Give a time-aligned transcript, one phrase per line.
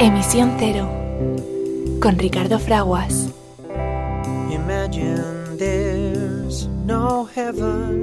[0.00, 0.88] Emisión Cero
[2.00, 3.30] con Ricardo Fraguas.
[4.50, 8.02] Imagine there's no heaven.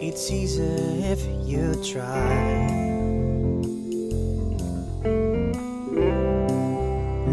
[0.00, 0.62] It's easy
[1.04, 2.66] if you try.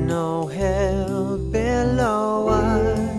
[0.06, 3.14] No hell below us.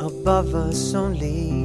[0.00, 1.57] Above us only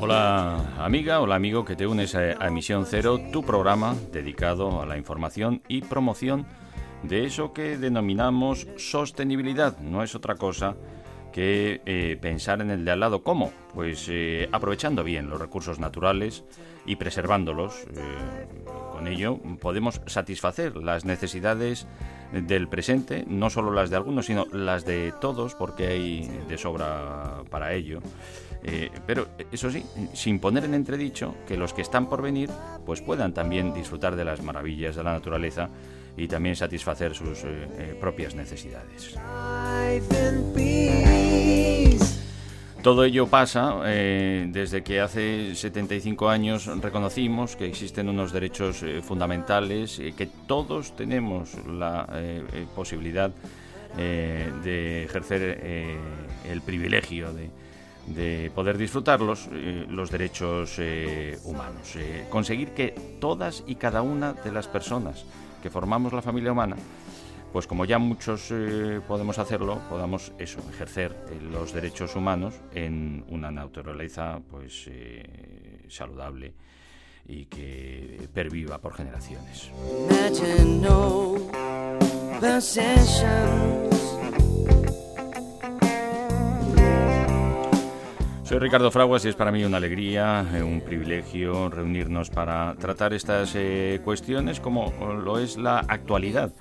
[0.00, 4.96] Hola amiga, hola amigo que te unes a, Emisión Cero, tu programa dedicado a la
[4.96, 6.46] información y promoción
[7.02, 9.78] de eso que denominamos sostenibilidad.
[9.78, 10.76] No es otra cosa
[11.36, 13.22] eh, pensar en el de al lado.
[13.22, 13.52] ¿Cómo?
[13.72, 16.44] Pues eh, aprovechando bien los recursos naturales
[16.86, 17.86] y preservándolos.
[17.96, 18.46] Eh,
[18.92, 21.86] con ello podemos satisfacer las necesidades
[22.32, 27.42] del presente, no solo las de algunos, sino las de todos, porque hay de sobra
[27.50, 28.00] para ello.
[28.66, 32.48] Eh, pero eso sí, sin poner en entredicho que los que están por venir
[32.86, 35.68] pues puedan también disfrutar de las maravillas de la naturaleza
[36.16, 39.18] y también satisfacer sus eh, eh, propias necesidades.
[42.84, 49.00] Todo ello pasa eh, desde que hace 75 años reconocimos que existen unos derechos eh,
[49.00, 52.06] fundamentales, eh, que todos tenemos la
[52.74, 53.32] posibilidad
[53.96, 55.60] de ejercer
[56.44, 57.48] el privilegio de,
[58.08, 59.48] de poder disfrutarlos,
[59.88, 60.78] los derechos
[61.44, 61.96] humanos.
[62.28, 65.24] Conseguir que todas y cada una de las personas
[65.62, 66.76] que formamos la familia humana
[67.54, 73.24] pues como ya muchos eh, podemos hacerlo, podamos eso, ejercer eh, los derechos humanos en
[73.28, 76.52] una naturaleza pues eh, saludable
[77.28, 79.70] y que perviva por generaciones.
[88.42, 93.54] Soy Ricardo Fraguas y es para mí una alegría, un privilegio reunirnos para tratar estas
[93.54, 94.92] eh, cuestiones como
[95.24, 96.52] lo es la actualidad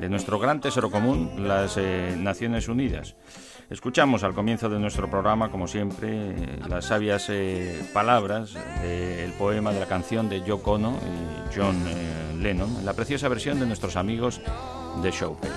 [0.00, 3.14] de nuestro gran tesoro común, las eh, Naciones Unidas.
[3.70, 6.34] Escuchamos al comienzo de nuestro programa, como siempre,
[6.68, 12.34] las sabias eh, palabras del poema de la canción de Yoko Ono y John eh,
[12.38, 14.40] Lennon, en la preciosa versión de nuestros amigos
[15.02, 15.50] de Showpay.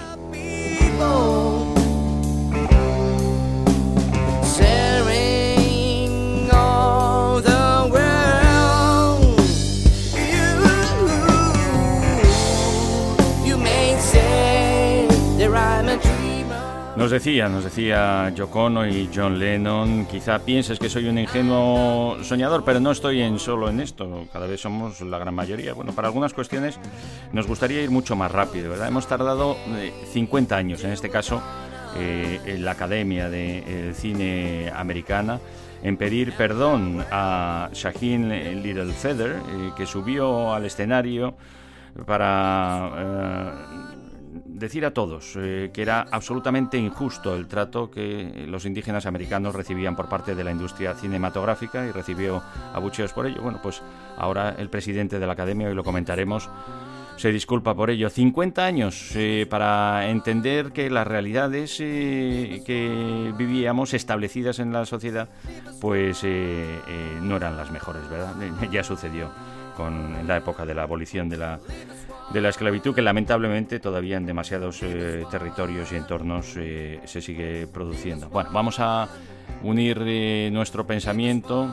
[17.01, 22.23] Nos decía, nos decía Yoko Ono y John Lennon, quizá pienses que soy un ingenuo
[22.23, 25.73] soñador, pero no estoy en solo en esto, cada vez somos la gran mayoría.
[25.73, 26.79] Bueno, para algunas cuestiones
[27.33, 28.87] nos gustaría ir mucho más rápido, ¿verdad?
[28.87, 31.41] Hemos tardado eh, 50 años, en este caso,
[31.97, 35.39] eh, en la Academia de eh, Cine Americana,
[35.81, 41.35] en pedir perdón a Shaheen Littlefeather, eh, que subió al escenario
[42.05, 44.00] para eh,
[44.45, 49.95] decir a todos eh, que era absolutamente injusto el trato que los indígenas americanos recibían
[49.95, 52.41] por parte de la industria cinematográfica y recibió
[52.73, 53.41] abucheos por ello.
[53.41, 53.81] Bueno, pues
[54.17, 56.49] ahora el presidente de la academia, hoy lo comentaremos,
[57.17, 58.09] se disculpa por ello.
[58.09, 65.29] 50 años eh, para entender que las realidades eh, que vivíamos establecidas en la sociedad
[65.79, 68.35] pues no eran las mejores, ¿verdad?
[68.71, 69.29] ya sucedió
[69.75, 71.59] con en la época de la abolición de la
[72.33, 77.67] de la esclavitud que lamentablemente todavía en demasiados eh, territorios y entornos eh, se sigue
[77.67, 78.29] produciendo.
[78.29, 79.09] Bueno, vamos a
[79.63, 81.67] unir eh, nuestro pensamiento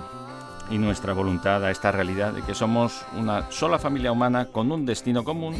[0.70, 4.84] y nuestra voluntad a esta realidad de que somos una sola familia humana con un
[4.84, 5.54] destino común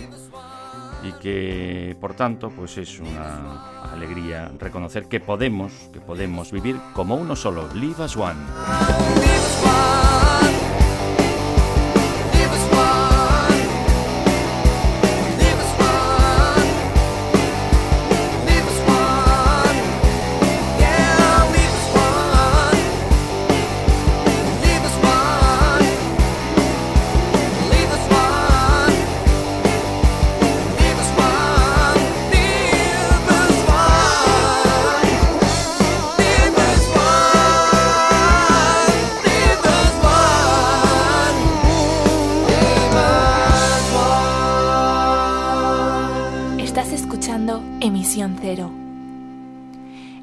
[1.03, 7.14] y que por tanto pues es una alegría reconocer que podemos que podemos vivir como
[7.14, 7.69] uno solo.
[7.75, 8.37] Live as one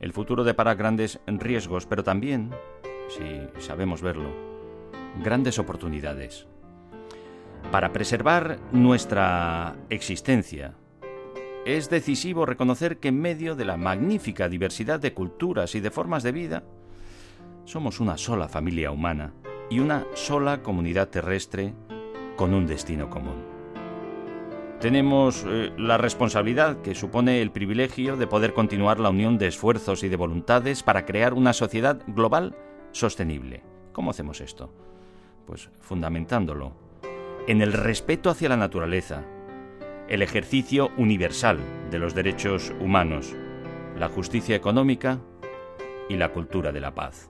[0.00, 2.50] el futuro depara grandes riesgos, pero también,
[3.08, 4.30] si sabemos verlo,
[5.22, 6.46] grandes oportunidades.
[7.70, 10.74] Para preservar nuestra existencia,
[11.66, 16.22] es decisivo reconocer que en medio de la magnífica diversidad de culturas y de formas
[16.22, 16.64] de vida,
[17.66, 19.34] somos una sola familia humana
[19.68, 21.74] y una sola comunidad terrestre
[22.36, 23.49] con un destino común.
[24.80, 30.02] Tenemos eh, la responsabilidad que supone el privilegio de poder continuar la unión de esfuerzos
[30.02, 32.56] y de voluntades para crear una sociedad global
[32.92, 33.62] sostenible.
[33.92, 34.72] ¿Cómo hacemos esto?
[35.46, 36.72] Pues fundamentándolo
[37.46, 39.22] en el respeto hacia la naturaleza,
[40.08, 41.58] el ejercicio universal
[41.90, 43.36] de los derechos humanos,
[43.98, 45.20] la justicia económica
[46.08, 47.29] y la cultura de la paz.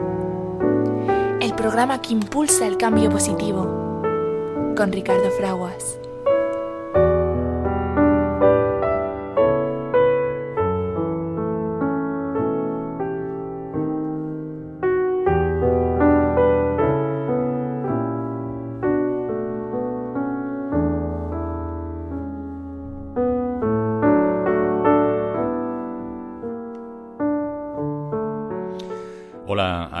[1.61, 4.01] programa que impulsa el cambio positivo,
[4.75, 5.99] con Ricardo Fraguas.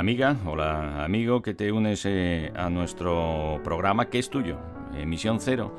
[0.01, 0.70] amiga, hola
[1.11, 4.57] amigo que te unes eh, a nuestro programa que es tuyo,
[4.95, 5.75] Emisión Cero,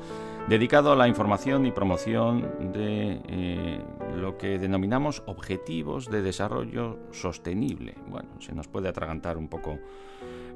[0.47, 3.81] dedicado a la información y promoción de eh,
[4.15, 7.95] lo que denominamos objetivos de desarrollo sostenible.
[8.05, 9.79] Bueno, se nos puede atragantar un poco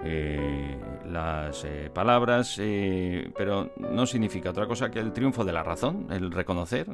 [0.04, 0.78] eh,
[1.10, 2.62] las palabras,
[3.36, 6.86] pero no significa otra cosa que el triunfo de la razón, el reconocer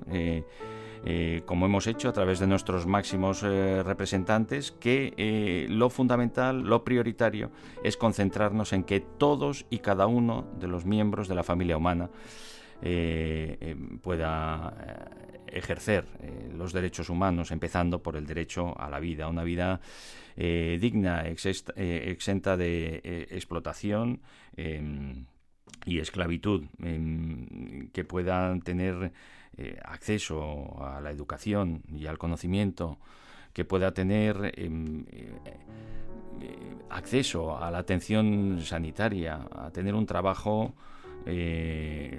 [1.06, 6.62] eh, como hemos hecho a través de nuestros máximos eh, representantes, que eh, lo fundamental,
[6.62, 7.52] lo prioritario,
[7.84, 12.10] es concentrarnos en que todos y cada uno de los miembros de la familia humana
[14.02, 14.74] pueda
[15.48, 16.04] ejercer
[16.54, 19.80] los derechos humanos, empezando por el derecho a la vida, una vida
[20.36, 24.20] digna, exenta de explotación
[25.86, 29.14] y esclavitud, em, que puedan tener
[29.56, 32.98] eh, acceso a la educación y al conocimiento,
[33.54, 35.32] que pueda tener em, eh,
[36.42, 40.74] eh, acceso a la atención sanitaria, a tener un trabajo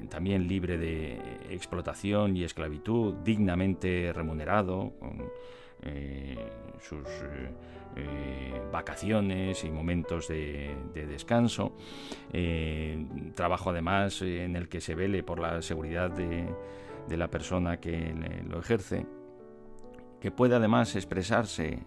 [0.09, 1.19] también libre de
[1.51, 5.31] explotación y esclavitud, dignamente remunerado, con
[6.81, 7.06] sus
[8.73, 11.77] vacaciones y momentos de, descanso,
[13.35, 16.49] trabajo además en el que se vele por la seguridad de,
[17.08, 18.15] de la persona que
[18.49, 19.06] lo ejerce,
[20.25, 21.81] que pueda además expresarse eh,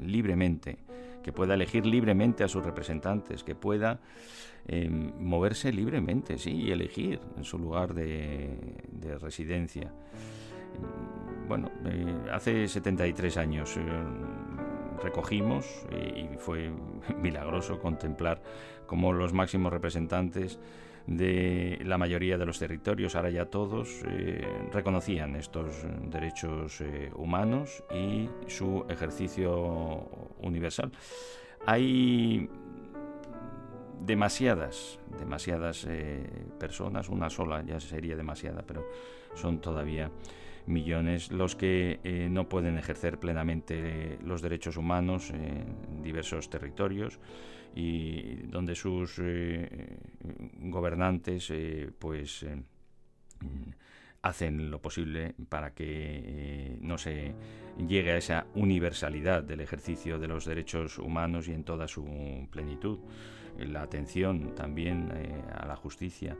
[0.00, 0.78] libremente,
[1.22, 4.00] que pueda elegir libremente a sus representantes, que pueda
[4.66, 8.82] eh, moverse libremente, sí, y elegir en su lugar de,
[9.20, 9.92] residencia.
[11.46, 13.78] Bueno, eh, hace 73 años
[15.00, 16.72] recogimos y fue
[17.22, 18.42] milagroso contemplar
[18.88, 20.58] cómo los máximos representantes
[21.06, 27.84] de la mayoría de los territorios, ahora ya todos, eh, reconocían estos derechos eh, humanos
[27.94, 30.08] y su ejercicio
[30.40, 30.90] universal.
[31.64, 32.50] Hay
[34.00, 36.24] demasiadas, demasiadas eh,
[36.58, 38.84] personas, una sola ya sería demasiada, pero
[39.34, 40.10] son todavía
[40.66, 47.20] millones los que no pueden ejercer plenamente los derechos humanos en diversos territorios
[47.76, 49.98] y donde sus eh,
[50.60, 52.56] gobernantes eh, pues eh,
[54.22, 57.34] hacen lo posible para que no se
[57.86, 62.98] llegue a esa universalidad del ejercicio de los derechos humanos y en toda su plenitud.
[63.58, 65.12] la atención también
[65.54, 66.36] a la justicia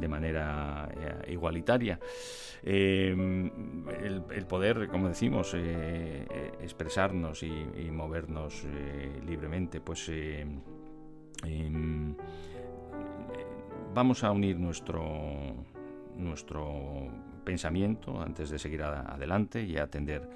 [0.00, 0.88] de manera
[1.28, 1.98] igualitaria,
[2.62, 5.54] el, poder, como decimos,
[6.60, 8.64] expresarnos y, movernos
[9.26, 10.10] libremente, pues
[11.44, 12.14] em,
[13.94, 15.04] vamos a unir nuestro,
[16.16, 17.08] nuestro
[17.44, 20.28] pensamiento antes de seguir adelante y atender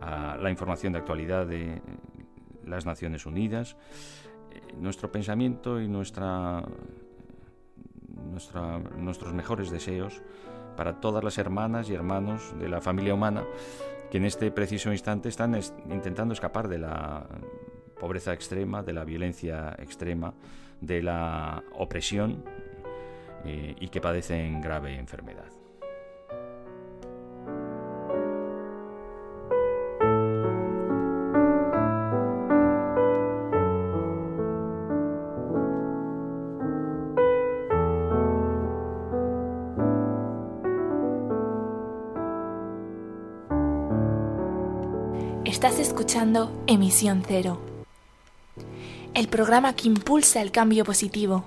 [0.00, 1.80] a la información de actualidad de
[2.64, 3.76] las Naciones Unidas.
[4.50, 6.62] Eh, nuestro pensamiento y nuestra,
[8.98, 10.22] nuestros mejores deseos
[10.76, 13.44] para todas las hermanas y hermanos de la familia humana
[14.10, 15.58] que en este preciso instante están
[15.90, 17.26] intentando escapar de la
[17.98, 20.34] pobreza extrema, de la violencia extrema,
[20.80, 22.42] de la opresión
[23.44, 25.46] eh, y que padecen grave enfermedad.
[45.44, 47.58] Estás escuchando Emisión Cero,
[49.16, 51.46] el programa que impulsa el cambio positivo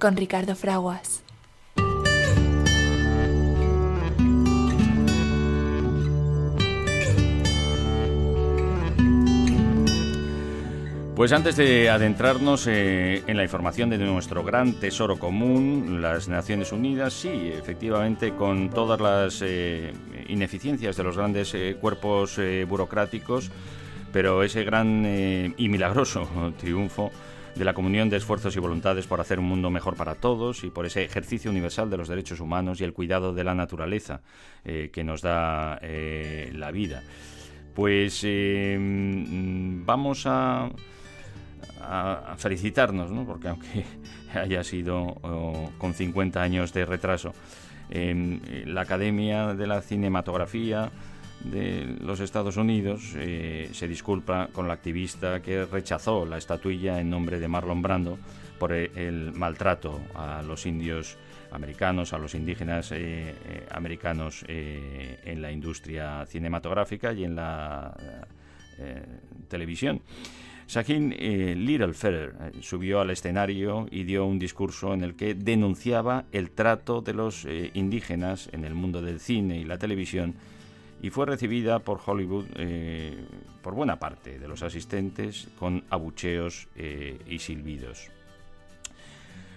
[0.00, 1.22] con Ricardo Fraguas.
[11.14, 16.72] Pues antes de adentrarnos eh, en la información de nuestro gran tesoro común, las Naciones
[16.72, 19.92] Unidas, sí, efectivamente, con todas las eh,
[20.28, 23.52] ineficiencias de los grandes eh, cuerpos burocráticos,
[24.16, 25.04] pero ese gran
[25.58, 26.26] y milagroso
[26.58, 27.10] triunfo
[27.54, 30.70] de la comunión de esfuerzos y voluntades por hacer un mundo mejor para todos y
[30.70, 34.22] por ese ejercicio universal de los derechos humanos y el cuidado de la naturaleza
[34.64, 37.02] eh, que nos da eh, la vida.
[37.74, 38.78] Pues eh,
[39.84, 40.70] vamos a,
[42.38, 43.26] felicitarnos, ¿no?
[43.26, 43.84] porque aunque
[44.34, 45.14] haya sido
[45.76, 47.34] con 50 años de retraso,
[47.90, 50.90] la Academia de la Cinematografía
[51.50, 57.10] de los Estados Unidos eh, se disculpa con la activista que rechazó la estatuilla en
[57.10, 58.18] nombre de Marlon Brando
[58.58, 61.16] por el maltrato a los indios
[61.50, 67.94] americanos, a los indígenas eh, eh, americanos en la industria cinematográfica y en la
[69.48, 70.00] televisión.
[70.66, 77.02] Sahin Littlefeller subió al escenario y dio un discurso en el que denunciaba el trato
[77.02, 80.34] de los indígenas en el mundo del cine y la televisión
[81.06, 83.24] y fue recibida por Hollywood eh,
[83.62, 88.10] por buena parte de los asistentes con abucheos eh, y silbidos.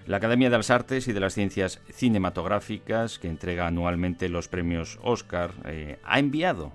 [0.06, 5.00] La Academia de las Artes y de las Ciencias Cinematográficas, que entrega anualmente los premios
[5.02, 6.72] Oscar, eh, ha enviado,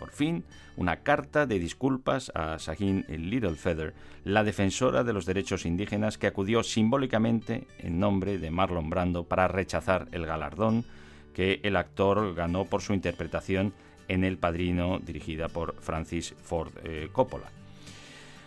[0.00, 0.42] por fin,
[0.76, 3.94] una carta de disculpas a Little Littlefeather,
[4.24, 9.46] la defensora de los derechos indígenas que acudió simbólicamente en nombre de Marlon Brando para
[9.46, 10.84] rechazar el galardón
[11.34, 13.74] que el actor ganó por su interpretación
[14.08, 17.50] en El Padrino, dirigida por Francis Ford eh, Coppola.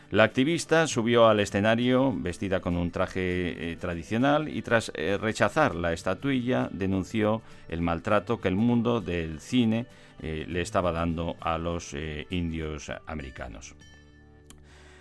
[0.10, 5.74] La activista subió al escenario vestida con un traje eh, tradicional y tras eh, rechazar
[5.74, 9.86] la estatuilla denunció el maltrato que el mundo del cine
[10.22, 11.96] le estaba dando a los
[12.30, 13.74] indios americanos.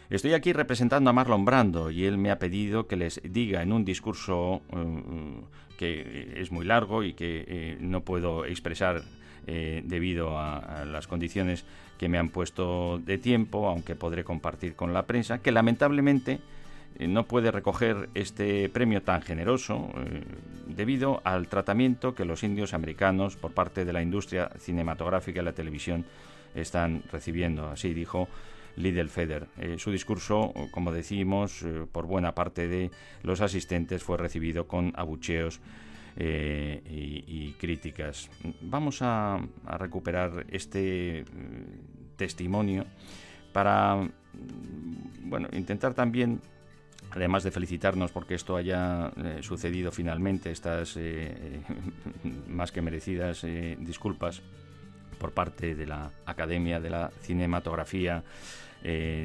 [0.08, 3.74] Estoy aquí representando a Marlon Brando y él me ha pedido que les diga en
[3.74, 4.62] un discurso
[5.76, 9.02] que es muy largo y que no puedo expresar
[9.46, 11.64] eh, debido a, las condiciones
[11.98, 16.40] que me han puesto de tiempo, aunque podré compartir con la prensa, que lamentablemente
[16.98, 20.22] eh, no puede recoger este premio tan generoso eh,
[20.66, 25.52] debido al tratamiento que los indios americanos por parte de la industria cinematográfica y la
[25.52, 26.04] televisión
[26.54, 27.68] están recibiendo.
[27.68, 28.28] Así dijo
[28.76, 29.46] Lidl Feder.
[29.78, 32.90] su discurso, como decimos, por buena parte de
[33.22, 35.60] los asistentes fue recibido con abucheos
[36.16, 36.82] eh,
[37.26, 38.30] y, críticas.
[38.62, 39.40] Vamos a,
[39.78, 42.84] recuperar este mm, testimonio
[43.52, 44.10] para mm,
[45.28, 46.40] bueno, intentar también
[47.12, 51.62] además de felicitarnos porque esto haya eh, sucedido finalmente, estas eh,
[52.48, 53.44] más que merecidas
[53.78, 54.42] disculpas
[55.18, 58.22] por parte de la Academia de la Cinematografía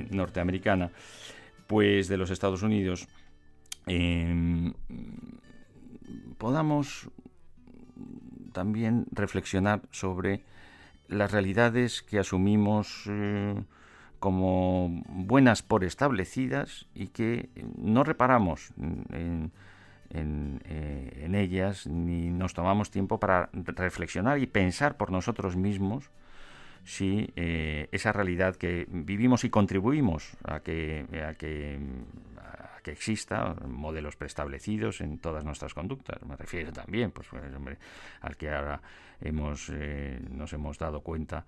[0.09, 0.91] norteamericana,
[1.67, 3.07] pues de los Estados Unidos,
[3.87, 4.73] em,
[6.37, 7.09] podamos
[8.53, 10.41] también reflexionar sobre
[11.07, 13.55] las realidades que asumimos eh,
[14.19, 19.51] como buenas por establecidas y que no reparamos en,
[20.09, 26.09] eh, ellas ni nos tomamos tiempo para reflexionar y pensar por nosotros mismos
[26.85, 31.05] si eh, esa realidad que vivimos y contribuimos a que
[32.85, 36.21] que exista modelos preestablecidos en todas nuestras conductas.
[36.21, 37.41] Me refiero también pues, pues
[38.21, 38.79] al que ahora
[39.19, 41.47] hemos, eh, nos hemos dado cuenta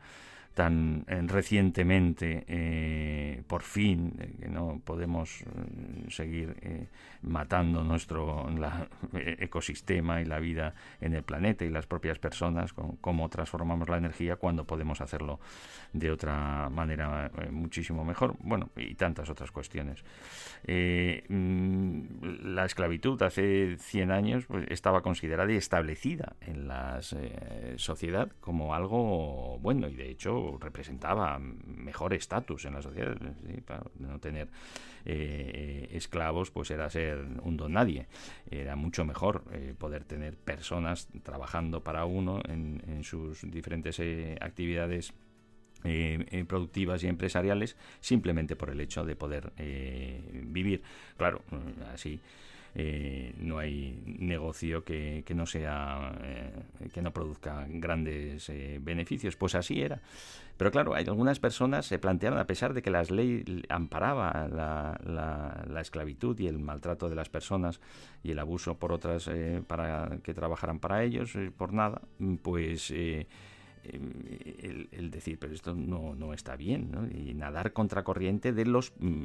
[0.57, 5.43] tan eh, recientemente, eh, por fin, que no podemos
[6.09, 6.89] seguir
[7.21, 8.47] matando nuestro
[9.13, 13.97] ecosistema y la vida en el planeta y las propias personas, con cómo transformamos la
[13.97, 15.39] energía cuando podemos hacerlo
[15.93, 18.35] de otra manera muchísimo mejor.
[18.39, 20.03] Bueno, y tantas otras cuestiones.
[20.67, 26.99] Mm, la esclavitud hace 100 años pues, estaba considerada y establecida en la
[27.75, 33.17] sociedad como algo bueno y de hecho representaba mejor estatus en la sociedad.
[33.65, 34.49] Para no tener
[35.05, 38.07] eh, esclavos, pues era ser un don nadie.
[38.49, 45.13] Era mucho mejor eh, poder tener personas trabajando para uno en, sus diferentes eh, actividades
[46.47, 49.53] productivas y empresariales simplemente por el hecho de poder
[50.33, 50.81] vivir.
[51.15, 51.43] Claro,
[51.93, 52.19] así
[52.79, 56.51] eh, no hay negocio que, no sea eh,
[56.93, 59.99] que no produzca grandes eh, beneficios pues así era
[60.57, 64.95] pero claro hay algunas personas se plantearon a pesar de que las leyes amparaban la,
[65.67, 67.81] la, esclavitud y el maltrato de las personas
[68.21, 69.27] y el abuso por otras
[69.65, 71.99] para que trabajaran para ellos por nada
[72.43, 73.25] pues el,
[75.09, 77.07] decir, pero esto no, no está bien, ¿no?
[77.07, 79.23] y nadar contracorriente de los mm,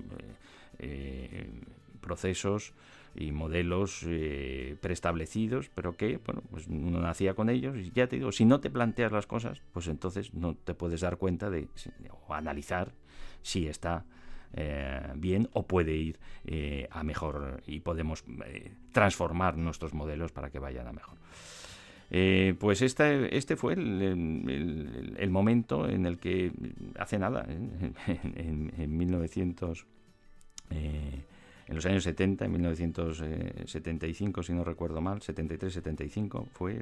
[2.00, 2.72] procesos
[3.14, 8.16] y modelos eh, preestablecidos, pero que, bueno, pues uno nacía con ellos y ya te
[8.16, 11.68] digo, si no te planteas las cosas, pues entonces no te puedes dar cuenta de
[12.26, 12.92] o analizar
[13.42, 14.04] si está
[14.54, 18.24] eh, bien o puede ir eh, a mejor y podemos
[18.92, 21.18] transformar nuestros modelos para que vayan a mejor.
[22.58, 26.52] pues este, este fue el, momento en el que
[26.98, 29.86] hace nada, en, en 1900
[31.68, 36.80] en los años 70, en 1975, si no recuerdo mal, 73-75, fue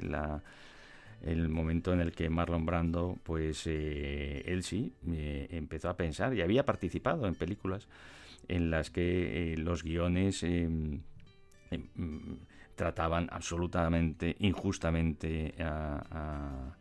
[1.23, 6.33] el momento en el que Marlon Brando, pues eh, él sí, eh, empezó a pensar
[6.33, 7.87] y había participado en películas
[8.47, 11.01] en las que eh, los guiones em,
[12.75, 16.75] trataban absolutamente, injustamente a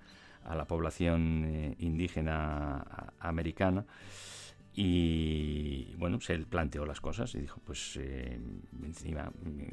[0.57, 3.85] la población indígena americana
[4.75, 8.41] y bueno, se planteó las cosas y dijo, pues eh,
[8.83, 9.31] encima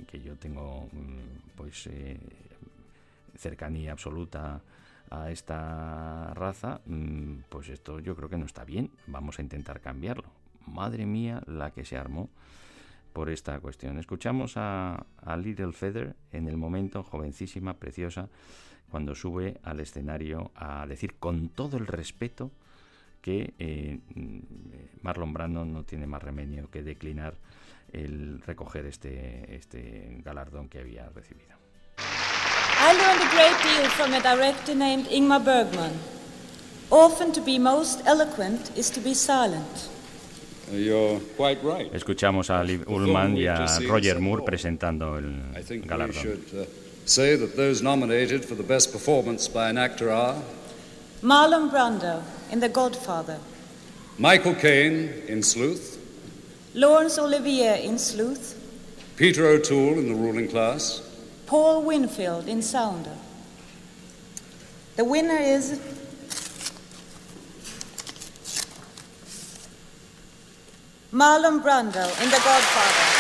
[0.07, 2.19] que yo tengo mm, pues eh,
[3.35, 4.61] cercanía absoluta
[5.09, 9.81] a esta raza, mm, pues esto yo creo que no está bien, vamos a intentar
[9.81, 10.29] cambiarlo.
[10.65, 12.29] Madre mía, la que se armó
[13.13, 13.97] por esta cuestión.
[13.99, 18.29] Escuchamos a, a Little Feather en el momento, jovencísima, preciosa,
[18.89, 22.51] cuando sube al escenario a decir con todo el respeto
[23.27, 23.99] que eh,
[25.01, 27.33] Marlon Brando no tiene más remedio que declinar
[27.91, 31.57] el recoger este, este galardón que había recibido.
[31.99, 35.91] I learned a great deal from a director named Ingmar Bergman.
[36.89, 39.89] Often to be most eloquent is to be silent.
[40.71, 41.93] You're quite right.
[41.93, 45.53] Escuchamos a Liv Ullman y a Roger Moore presentando el
[45.85, 46.39] galardón.
[46.53, 46.63] Uh,
[47.03, 50.41] say that those nominated for the best performance by an actor are
[51.21, 53.39] Marlon Brando in The Godfather.
[54.19, 55.97] Michael Caine in Sleuth.
[56.75, 58.53] Laurence Olivier in Sleuth.
[59.15, 61.01] Peter O'Toole in The Ruling Class.
[61.47, 63.17] Paul Winfield in Sounder.
[64.95, 65.79] The winner is
[71.11, 73.16] Marlon Brando in The Godfather.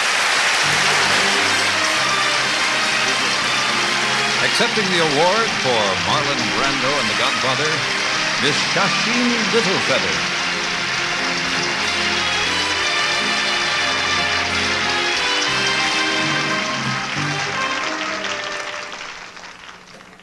[4.59, 7.69] Accepting the award for Marlon Brando and The Godfather,
[8.41, 10.15] Miss Shasheen Littlefeather.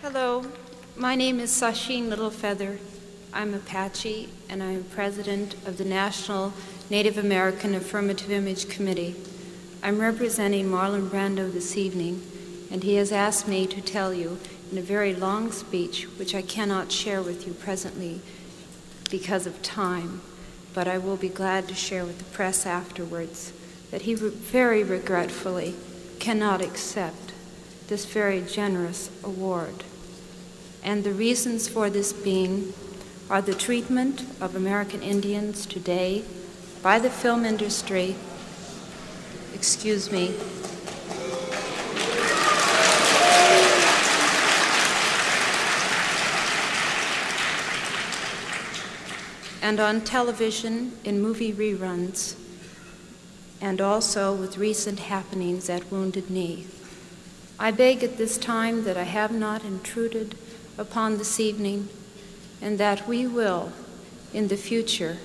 [0.02, 0.44] Hello,
[0.96, 2.78] my name is Sasheen Littlefeather.
[3.32, 6.52] I'm Apache and I'm president of the National
[6.90, 9.14] Native American Affirmative Image Committee.
[9.80, 12.20] I'm representing Marlon Brando this evening
[12.74, 14.36] and he has asked me to tell you
[14.72, 18.20] in a very long speech, which I cannot share with you presently
[19.12, 20.22] because of time,
[20.74, 23.52] but I will be glad to share with the press afterwards,
[23.92, 25.76] that he very regretfully
[26.18, 27.32] cannot accept
[27.86, 29.84] this very generous award.
[30.82, 32.72] And the reasons for this being
[33.30, 36.24] are the treatment of American Indians today
[36.82, 38.16] by the film industry,
[39.54, 40.34] excuse me,
[49.64, 52.36] and on television in movie reruns,
[53.62, 56.66] and also with recent happenings at Wounded Knee.
[57.58, 60.36] I beg at this time that I have not intruded
[60.76, 61.88] upon this evening
[62.60, 63.72] and that we will,
[64.34, 65.16] in the future,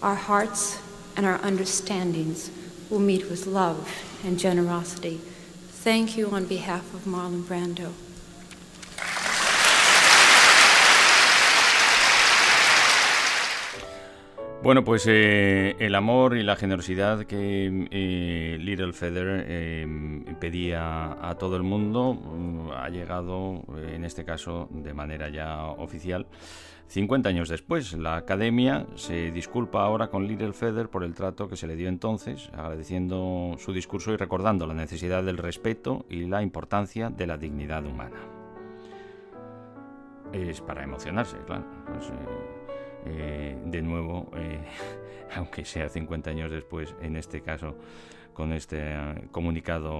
[0.00, 0.80] our hearts
[1.16, 2.50] and our understandings
[2.90, 3.88] will meet with love
[4.24, 5.20] and generosity.
[5.68, 7.92] Thank you on behalf of Marlon Brando.
[14.60, 19.86] Bueno, pues eh, el amor y la generosidad que eh, Little Feather eh,
[20.40, 26.26] pedía a todo el mundo mm, ha llegado, en este caso, de manera ya oficial.
[26.88, 31.56] 50 años después, la Academia se disculpa ahora con Little Feather por el trato que
[31.56, 36.42] se le dio entonces, agradeciendo su discurso y recordando la necesidad del respeto y la
[36.42, 38.18] importancia de la dignidad humana.
[40.32, 41.64] Es para emocionarse, claro.
[41.86, 42.10] Pues,
[43.06, 44.60] eh, de nuevo, eh,
[45.36, 47.76] aunque sea 50 años después, en este caso,
[48.32, 49.96] con este eh, comunicado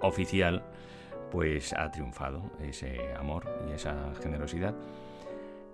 [0.00, 0.64] oficial,
[1.30, 4.74] pues ha triunfado ese amor y esa generosidad.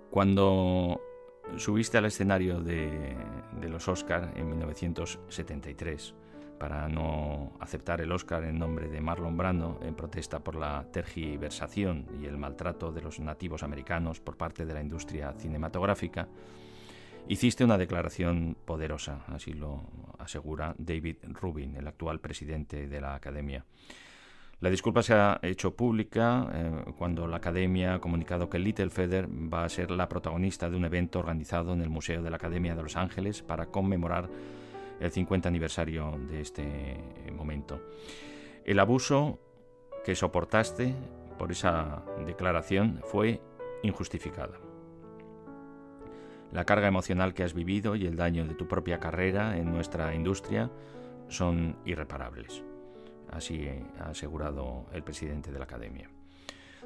[0.09, 1.01] Cuando
[1.57, 3.15] subiste al escenario de,
[3.59, 6.15] de los Oscar en 1973,
[6.63, 12.05] para no aceptar el Oscar en nombre de Marlon Brando en protesta por la tergiversación
[12.21, 16.29] y el maltrato de los nativos americanos por parte de la industria cinematográfica,
[17.27, 19.83] hiciste una declaración poderosa, así lo
[20.19, 23.65] asegura David Rubin, el actual presidente de la Academia.
[24.61, 29.27] La disculpa se ha hecho pública eh, cuando la Academia ha comunicado que Little Feather
[29.27, 32.73] va a ser la protagonista de un evento organizado en el Museo de la Academia
[32.73, 34.29] de Los Ángeles para conmemorar
[34.99, 36.97] el 50 aniversario de este
[37.31, 37.81] momento.
[38.65, 39.39] El abuso
[40.03, 40.95] que soportaste
[41.37, 43.41] por esa declaración fue
[43.83, 44.53] injustificado.
[46.51, 50.13] La carga emocional que has vivido y el daño de tu propia carrera en nuestra
[50.13, 50.69] industria
[51.27, 52.63] son irreparables.
[53.31, 53.67] Así
[53.99, 56.09] ha asegurado el presidente de la Academia.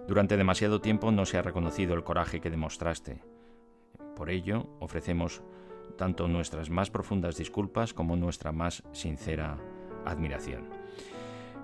[0.08, 3.22] Durante demasiado tiempo no se ha reconocido el coraje que demostraste.
[4.15, 5.41] Por ello, ofrecemos
[5.97, 9.57] tanto nuestras más profundas disculpas como nuestra más sincera
[10.05, 10.69] admiración.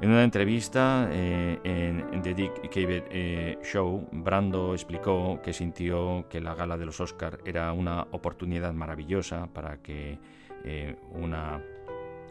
[0.01, 6.41] En una entrevista eh, en The Dick Cavett eh, Show, Brando explicó que sintió que
[6.41, 10.19] la gala de los Oscar era una oportunidad maravillosa para que
[10.65, 11.61] eh, una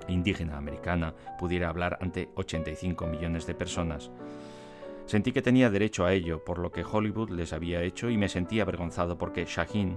[0.08, 4.10] indígena americana pudiera hablar ante 85 millones de personas.
[5.06, 8.28] Sentí que tenía derecho a ello por lo que Hollywood les había hecho y me
[8.28, 9.96] sentí avergonzado porque Shaheen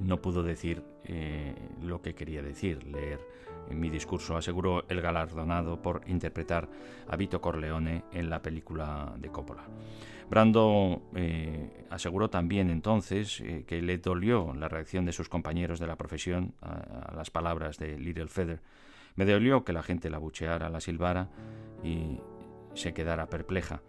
[0.00, 3.20] no pudo decir eh, lo que quería decir, leer
[3.70, 6.68] mi discurso, aseguró el galardonado por interpretar
[7.08, 9.64] a Vito Corleone en la película de Coppola.
[10.28, 15.86] Brando eh, aseguró también entonces eh, que le dolió la reacción de sus compañeros de
[15.86, 18.60] la profesión a, a, las palabras de Little Feather.
[19.14, 21.30] Me dolió que la gente la bucheara, la silbara
[21.82, 22.20] y
[22.74, 23.82] se quedara perpleja.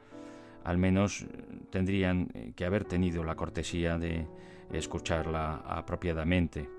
[0.63, 1.25] Al menos
[1.69, 4.27] tendrían que haber tenido la cortesía de
[4.71, 6.69] escucharla apropiadamente.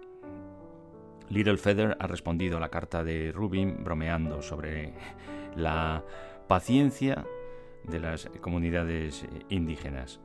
[1.31, 4.94] Little Feather ha respondido a la carta de Rubin bromeando sobre
[5.57, 6.05] la
[6.46, 7.27] paciencia
[7.85, 10.20] de las comunidades indígenas.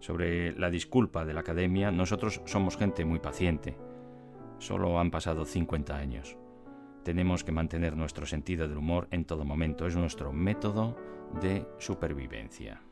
[0.00, 3.76] Sobre la disculpa de la academia, nosotros somos gente muy paciente.
[4.58, 6.36] Solo han pasado 50 años.
[7.04, 9.86] Tenemos que mantener nuestro sentido del humor en todo momento.
[9.86, 10.96] Es nuestro método
[11.40, 12.82] de supervivencia.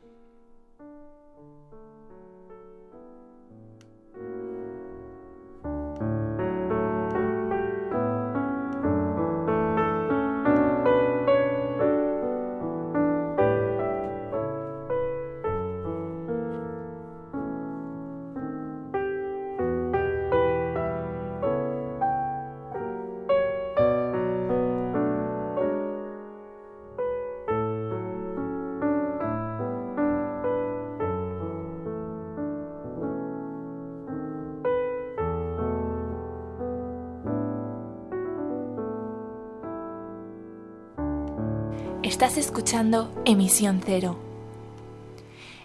[42.03, 44.17] Estás escuchando Emisión Cero,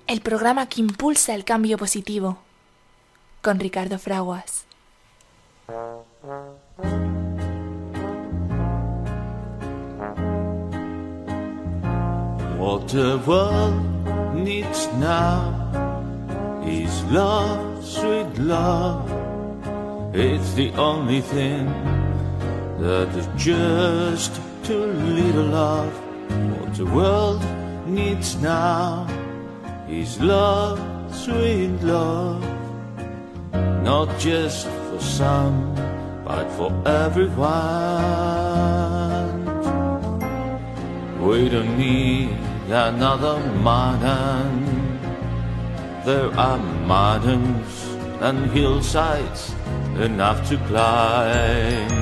[0.06, 2.38] el programa que impulsa el cambio positivo,
[3.42, 4.66] con Ricardo Fraguas.
[12.58, 15.52] What the world needs now
[16.64, 19.11] is love, sweet love.
[20.14, 21.66] It's the only thing
[22.78, 25.92] that is just too little love.
[26.59, 27.42] What the world
[27.87, 29.07] needs now
[29.88, 30.79] is love,
[31.14, 32.42] sweet love.
[33.83, 35.75] Not just for some,
[36.25, 37.42] but for everyone.
[41.20, 42.31] We don't need
[42.68, 44.98] another mountain.
[46.05, 47.88] There are mountains
[48.20, 49.55] and hillsides
[49.98, 52.01] enough to climb.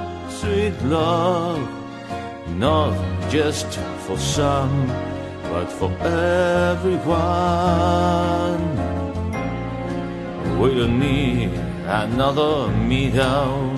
[0.41, 1.61] sweet love.
[2.57, 2.97] Not
[3.29, 3.67] just
[4.05, 4.87] for some,
[5.51, 7.11] but for everyone.
[10.59, 11.51] We don't need
[11.85, 12.55] another
[12.89, 13.75] meadow.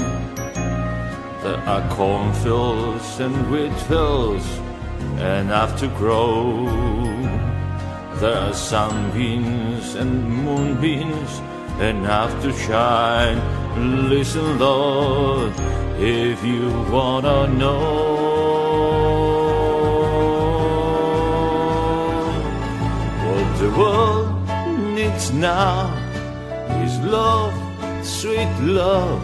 [1.44, 4.48] There are cornfields and wheat fields
[5.20, 6.32] enough to grow.
[8.22, 10.12] There are sunbeams and
[10.46, 11.34] moonbeams
[11.82, 13.40] enough to shine.
[14.10, 15.54] Listen, Lord,
[16.06, 17.80] if you wanna know
[23.24, 24.28] what the world
[24.94, 25.88] needs now
[26.84, 27.54] is love,
[28.06, 29.24] sweet love.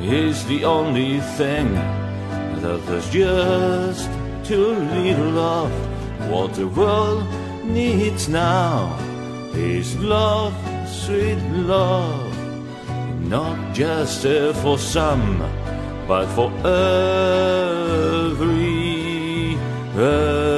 [0.00, 1.74] Is the only thing
[2.62, 4.10] that there's just
[4.44, 5.70] too little of.
[6.30, 7.26] What the world
[7.62, 8.96] needs now
[9.52, 10.54] is love,
[10.88, 12.21] sweet love.
[13.32, 15.38] Not just uh, for some,
[16.06, 18.36] but for every,
[19.96, 20.51] everyone.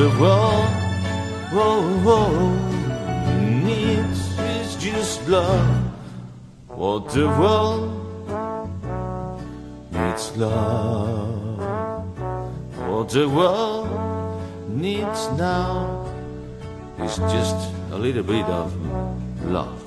[0.00, 0.64] The world,
[1.52, 1.92] oh,
[3.38, 5.92] needs is just love.
[6.68, 7.92] What world
[10.38, 11.58] love.
[12.88, 13.88] What the world
[14.70, 16.08] needs now
[16.98, 17.60] is just
[17.92, 18.72] a little bit of
[19.44, 19.82] love.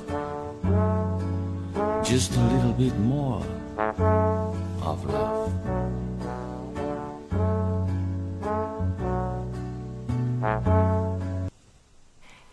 [2.05, 3.43] Just a little bit more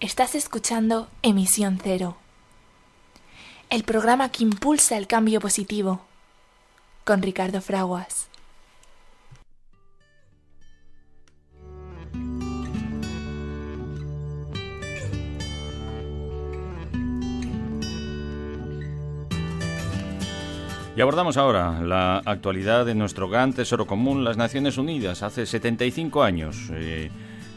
[0.01, 2.17] Estás escuchando Emisión Cero,
[3.69, 6.01] el programa que impulsa el cambio positivo,
[7.05, 8.31] con Ricardo Fraguas.
[21.01, 25.23] Y abordamos ahora la actualidad de nuestro gran tesoro común, las Naciones Unidas.
[25.23, 27.11] Hace 75 años eh,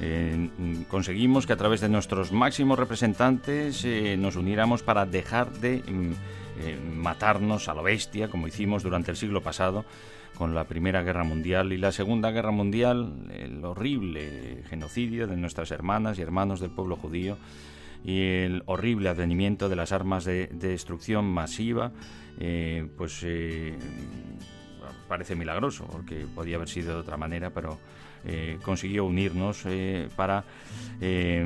[0.06, 0.50] eh,
[0.90, 6.12] conseguimos que a través de nuestros máximos representantes eh, nos uniéramos para dejar de mm,
[6.60, 9.86] eh, matarnos a lo bestia, como hicimos durante el siglo pasado
[10.36, 15.72] con la Primera Guerra Mundial y la Segunda Guerra Mundial, el horrible genocidio de nuestras
[15.72, 17.38] hermanas y hermanos del pueblo judío
[18.04, 21.94] y el horrible advenimiento de las armas de, de destrucción masiva,
[22.98, 23.26] pues
[25.08, 27.80] parece milagroso, porque podía haber sido de otra manera, pero
[28.26, 30.44] eh, consiguió unirnos eh, para
[31.02, 31.46] eh,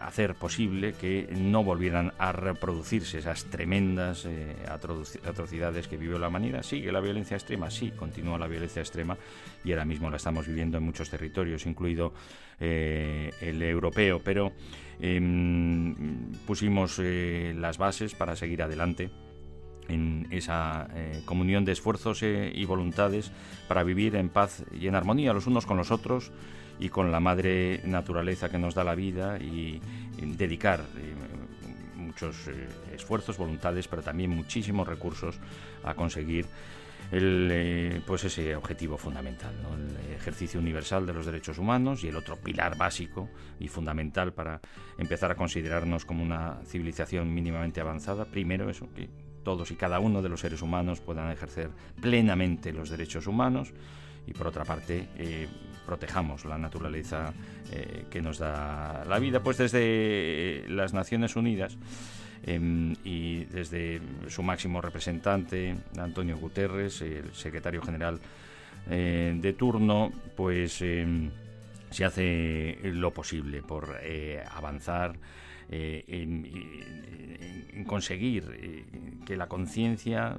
[0.00, 6.62] hacer posible que no volvieran a reproducirse esas tremendas atroci- atrocidades que vivió la humanidad.
[6.62, 9.16] Sigue la violencia extrema, sí, continúa la violencia extrema
[9.64, 12.12] y ahora mismo la estamos viviendo en muchos territorios, incluido
[12.60, 14.52] eh, el europeo, pero
[15.00, 19.10] em, pusimos eh, las bases para seguir adelante
[19.88, 23.32] en esa eh, comunión de esfuerzos eh, y voluntades
[23.66, 26.30] para vivir en paz y en armonía los unos con los otros
[26.78, 29.80] y con la madre naturaleza que nos da la vida y,
[30.20, 31.14] dedicar eh,
[31.96, 32.50] muchos
[32.92, 35.38] esfuerzos, voluntades, pero también muchísimos recursos
[35.84, 36.46] a conseguir
[38.04, 42.76] pues ese objetivo fundamental, el ejercicio universal de los derechos humanos y el otro pilar
[42.76, 44.60] básico y fundamental para
[44.98, 48.24] empezar a considerarnos como una civilización mínimamente avanzada.
[48.24, 49.08] Primero eso, que
[49.48, 51.70] todos y cada uno de los seres humanos puedan ejercer
[52.02, 53.72] plenamente los derechos humanos
[54.26, 55.48] y por otra parte eh,
[55.86, 57.32] protejamos la naturaleza
[57.72, 59.42] eh, que nos da la vida.
[59.42, 61.78] Pues desde eh, las Naciones Unidas
[62.44, 68.20] eh, y desde su máximo representante, Antonio Guterres, el secretario general
[68.86, 71.30] de turno, pues em,
[71.90, 74.00] se hace lo posible por
[74.50, 75.14] avanzar
[75.70, 78.84] eh, en, conseguir eh,
[79.24, 80.36] que la conciencia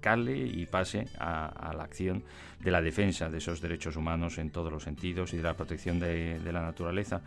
[0.00, 2.24] cale y pase a, la acción
[2.60, 6.00] de la defensa de esos derechos humanos en todos los sentidos y de la protección
[6.00, 7.20] de, la naturaleza.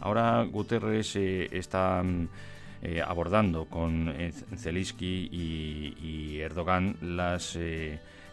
[0.00, 2.28] Ahora Guterres está mm,
[3.04, 4.14] abordando con
[4.56, 7.58] Zelensky y Erdogan las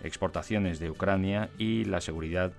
[0.04, 2.54] exportaciones de Ucrania y la seguridad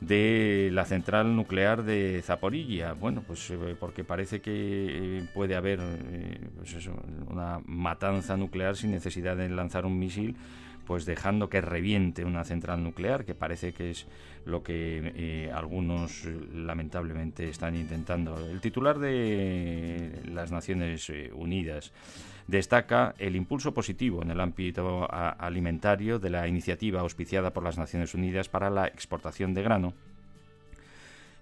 [0.00, 2.92] de la central nuclear de Zaporilla.
[2.92, 6.88] Bueno, pues eh, porque parece que eh, puede haber eh, pues
[7.28, 10.36] una matanza nuclear sin necesidad de lanzar un misil,
[10.86, 14.06] pues dejando que reviente una central nuclear, que parece que es
[14.44, 18.38] lo que algunos lamentablemente están intentando.
[18.38, 21.92] El titular de las Naciones Unidas
[22.46, 28.14] destaca el impulso positivo en el ámbito alimentario de la iniciativa auspiciada por las Naciones
[28.14, 29.94] Unidas para la exportación de grano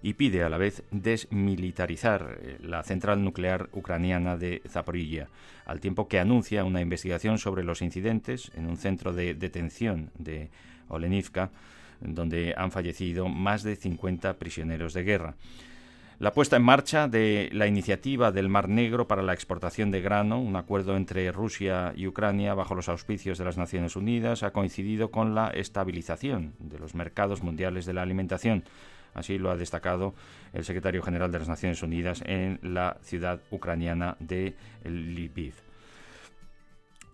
[0.05, 5.29] y pide a la vez desmilitarizar eh, la central nuclear ucraniana de Zaporilla,
[5.65, 10.51] al tiempo que anuncia una investigación sobre los incidentes en un centro de detención de
[10.89, 11.49] Olenivka,
[12.01, 15.35] donde han fallecido más de 50 prisioneros de guerra.
[16.17, 20.39] La puesta en marcha de la iniciativa del Mar Negro para la exportación de grano,
[20.39, 25.11] un acuerdo entre Rusia y Ucrania bajo los auspicios de las Naciones Unidas, ha coincidido
[25.11, 28.63] con la estabilización de los mercados mundiales de la alimentación.
[29.13, 30.15] Así lo ha destacado
[30.53, 35.64] el secretario general de las Naciones Unidas en la ciudad ucraniana de Lviv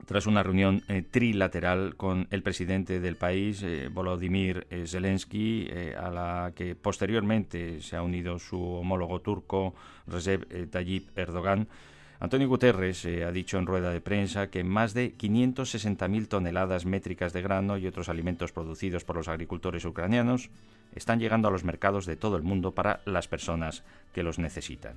[0.05, 6.09] tras una reunión eh, trilateral con el presidente del país, eh, Volodymyr eh, Zelensky, a
[6.09, 9.73] la que posteriormente se ha unido su homólogo turco
[10.07, 11.67] Recep Tayyip Erdogan.
[12.19, 17.41] Antonio Guterres ha dicho en rueda de prensa que más de 560.000 toneladas métricas de
[17.41, 20.51] grano y otros alimentos producidos por los agricultores ucranianos
[20.95, 23.83] están llegando a los mercados de todo el mundo para las personas
[24.13, 24.95] que los necesitan.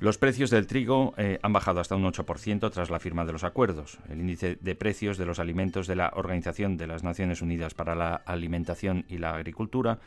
[0.00, 3.44] Los precios del trigo eh, han bajado hasta un 8% tras la firma de los
[3.44, 3.98] acuerdos.
[4.08, 7.94] El índice de precios de los alimentos de la Organización de las Naciones Unidas para
[7.94, 10.00] la Alimentación y la Agricultura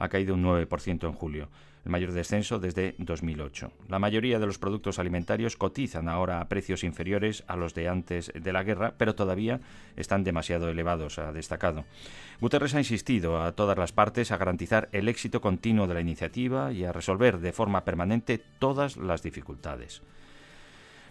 [0.00, 1.48] ha caído un 9% en julio
[1.84, 3.72] el mayor descenso desde 2008.
[3.88, 8.32] La mayoría de los productos alimentarios cotizan ahora a precios inferiores a los de antes
[8.34, 9.60] de la guerra, pero todavía
[9.96, 11.84] están demasiado elevados, ha destacado.
[12.40, 16.72] Guterres ha insistido a todas las partes a garantizar el éxito continuo de la iniciativa
[16.72, 20.02] y a resolver de forma permanente todas las dificultades.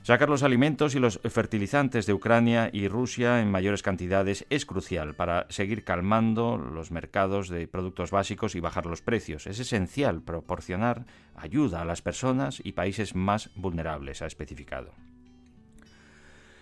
[0.01, 5.13] Sacar los alimentos y los fertilizantes de Ucrania y Rusia en mayores cantidades es crucial
[5.13, 9.45] para seguir calmando los mercados de productos básicos y bajar los precios.
[9.45, 14.93] Es esencial proporcionar ayuda a las personas y países más vulnerables, ha especificado.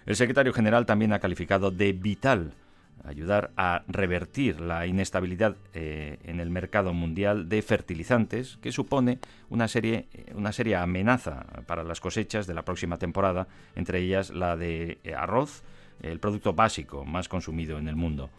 [0.06, 2.54] El secretario general también ha calificado de vital
[3.08, 9.68] ayudar a revertir la inestabilidad eh, en el mercado mundial de fertilizantes que supone una
[9.68, 15.00] serie una seria amenaza para las cosechas de la próxima temporada, entre ellas la de
[15.18, 15.64] arroz,
[16.02, 18.30] el producto básico más consumido en el mundo.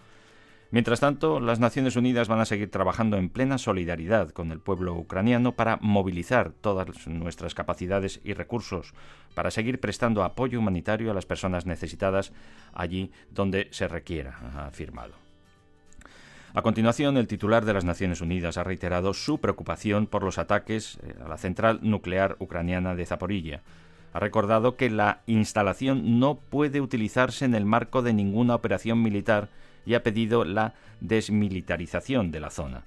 [0.71, 4.95] Mientras tanto, las Naciones Unidas van a seguir trabajando en plena solidaridad con el pueblo
[4.95, 8.93] ucraniano para movilizar todas nuestras capacidades y recursos
[9.35, 12.33] para seguir prestando apoyo humanitario a las personas necesitadas
[12.75, 15.15] allí donde se requiera, ha afirmado.
[16.53, 20.99] A continuación, el titular de las Naciones Unidas ha reiterado su preocupación por los ataques
[21.03, 23.63] eh, a la central nuclear ucraniana de Zaporilla.
[24.13, 29.49] Ha recordado que la instalación no puede utilizarse en el marco de ninguna operación militar
[29.87, 32.85] y ha pedido la desmilitarización de la zona.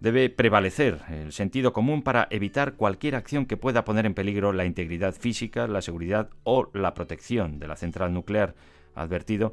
[0.00, 4.64] Debe prevalecer el sentido común para evitar cualquier acción que pueda poner en peligro la
[4.64, 8.54] integridad física, la seguridad o la protección de la central nuclear,
[8.94, 9.52] ha advertido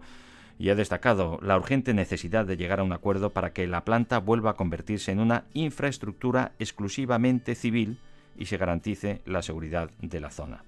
[0.59, 4.19] y ha destacado la urgente necesidad de llegar a un acuerdo para que la planta
[4.19, 7.99] vuelva a convertirse en una infraestructura exclusivamente civil
[8.37, 10.63] y se garantice la seguridad de la zona.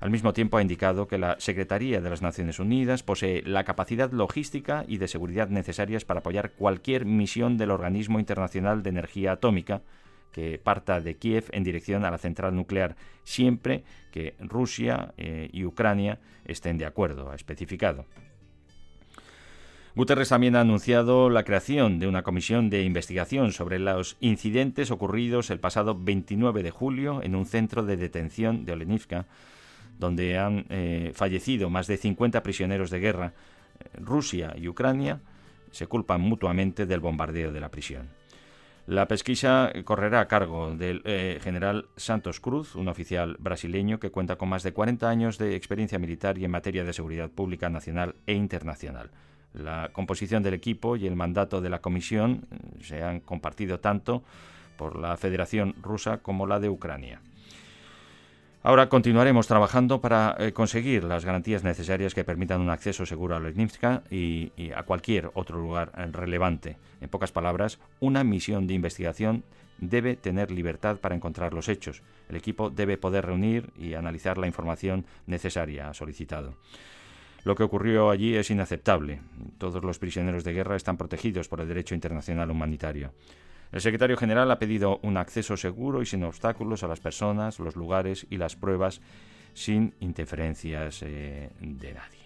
[0.00, 4.12] Al mismo tiempo ha indicado que la Secretaría de las Naciones Unidas posee la capacidad
[4.12, 9.82] logística y de seguridad necesarias para apoyar cualquier misión del Organismo Internacional de Energía Atómica
[10.32, 15.64] que parta de Kiev en dirección a la central nuclear, siempre que Rusia eh, y
[15.64, 18.04] Ucrania estén de acuerdo, ha especificado.
[19.96, 25.50] Guterres también ha anunciado la creación de una comisión de investigación sobre los incidentes ocurridos
[25.50, 29.26] el pasado 29 de julio en un centro de detención de Olenivka,
[29.98, 33.32] donde han eh, fallecido más de 50 prisioneros de guerra,
[33.94, 35.20] Rusia y Ucrania
[35.70, 38.08] se culpan mutuamente del bombardeo de la prisión.
[38.86, 44.36] La pesquisa correrá a cargo del eh, general Santos Cruz, un oficial brasileño que cuenta
[44.36, 48.14] con más de 40 años de experiencia militar y en materia de seguridad pública nacional
[48.26, 49.10] e internacional.
[49.52, 54.22] La composición del equipo y el mandato de la comisión eh, se han compartido tanto
[54.78, 57.20] por la Federación Rusa como la de Ucrania.
[58.62, 63.40] Ahora continuaremos trabajando para eh, conseguir las garantías necesarias que permitan un acceso seguro a
[63.40, 66.76] Lesnivska y, y a cualquier otro lugar eh, relevante.
[67.00, 69.44] En pocas palabras, una misión de investigación
[69.78, 72.02] debe tener libertad para encontrar los hechos.
[72.28, 76.54] El equipo debe poder reunir y analizar la información necesaria, solicitado.
[77.44, 79.20] Lo que ocurrió allí es inaceptable.
[79.58, 83.12] Todos los prisioneros de guerra están protegidos por el derecho internacional humanitario.
[83.70, 87.76] El secretario general ha pedido un acceso seguro y sin obstáculos a las personas, los
[87.76, 89.00] lugares y las pruebas
[89.52, 92.17] sin interferencias eh, de nadie.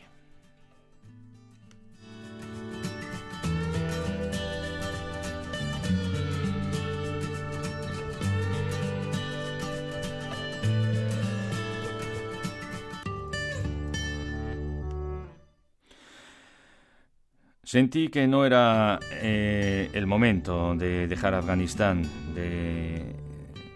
[17.72, 22.02] Sentí que no era eh, el momento de dejar Afganistán,
[22.34, 23.16] de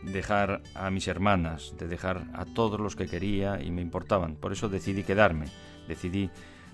[0.03, 4.37] dejar a mis hermanas, de dejar a todos los que quería y me importaban.
[4.37, 5.47] Por eso decidí quedarme,
[5.89, 6.29] decidí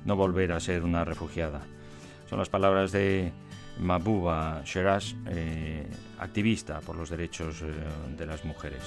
[0.05, 1.61] no volver a ser una refugiada.
[2.29, 3.31] Son las palabras de
[3.79, 5.87] Mabuba Sheraz, eh,
[6.19, 7.67] activista por los derechos eh,
[8.19, 8.83] de las mujeres.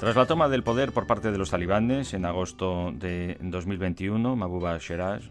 [0.00, 4.78] Tras la toma del poder por parte de los talibanes en agosto de 2021, Mabuba
[4.78, 5.24] Sheraz,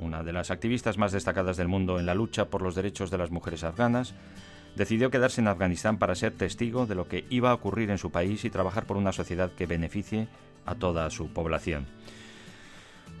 [0.00, 3.18] una de las activistas más destacadas del mundo en la lucha por los derechos de
[3.18, 4.16] las mujeres afganas,
[4.74, 8.10] decidió quedarse en Afganistán para ser testigo de lo que iba a ocurrir en su
[8.10, 10.26] país y trabajar por una sociedad que beneficie
[10.66, 11.86] a toda su población.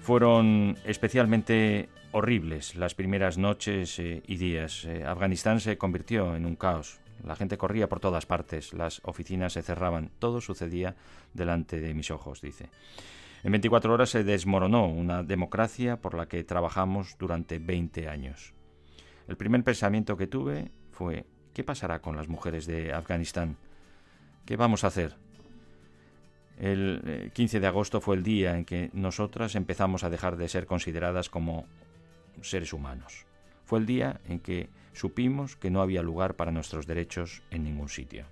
[0.02, 4.86] Fueron especialmente horribles las primeras noches eh, y días.
[4.86, 6.99] Eh, Afganistán se convirtió en un caos.
[7.24, 10.96] La gente corría por todas partes, las oficinas se cerraban, todo sucedía
[11.34, 12.70] delante de mis ojos, dice.
[13.42, 18.52] En 24 horas se desmoronó una democracia por la que trabajamos durante 20 años.
[19.28, 23.56] El primer pensamiento que tuve fue, ¿qué pasará con las mujeres de Afganistán?
[24.44, 25.16] ¿Qué vamos a hacer?
[26.58, 30.48] El 15 eh, de agosto fue el día en que nosotras empezamos a dejar de
[30.48, 31.64] ser consideradas como
[32.42, 33.24] seres humanos.
[33.64, 37.88] Fue el día en que supimos que no había lugar para nuestros derechos en ningún
[37.88, 38.24] sitio.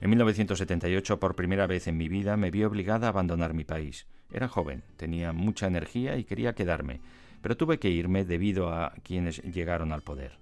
[0.00, 4.06] En 1978, por primera vez en mi vida, me vi obligada a abandonar mi país.
[4.32, 7.00] Era joven, tenía mucha energía y quería quedarme,
[7.42, 10.38] pero tuve que irme debido a quienes llegaron al poder.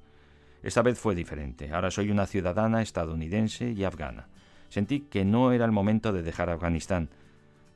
[0.62, 1.72] Esta vez fue diferente.
[1.72, 4.28] Ahora soy una ciudadana estadounidense y afgana.
[4.68, 7.08] Sentí que no era el momento de dejar Afganistán,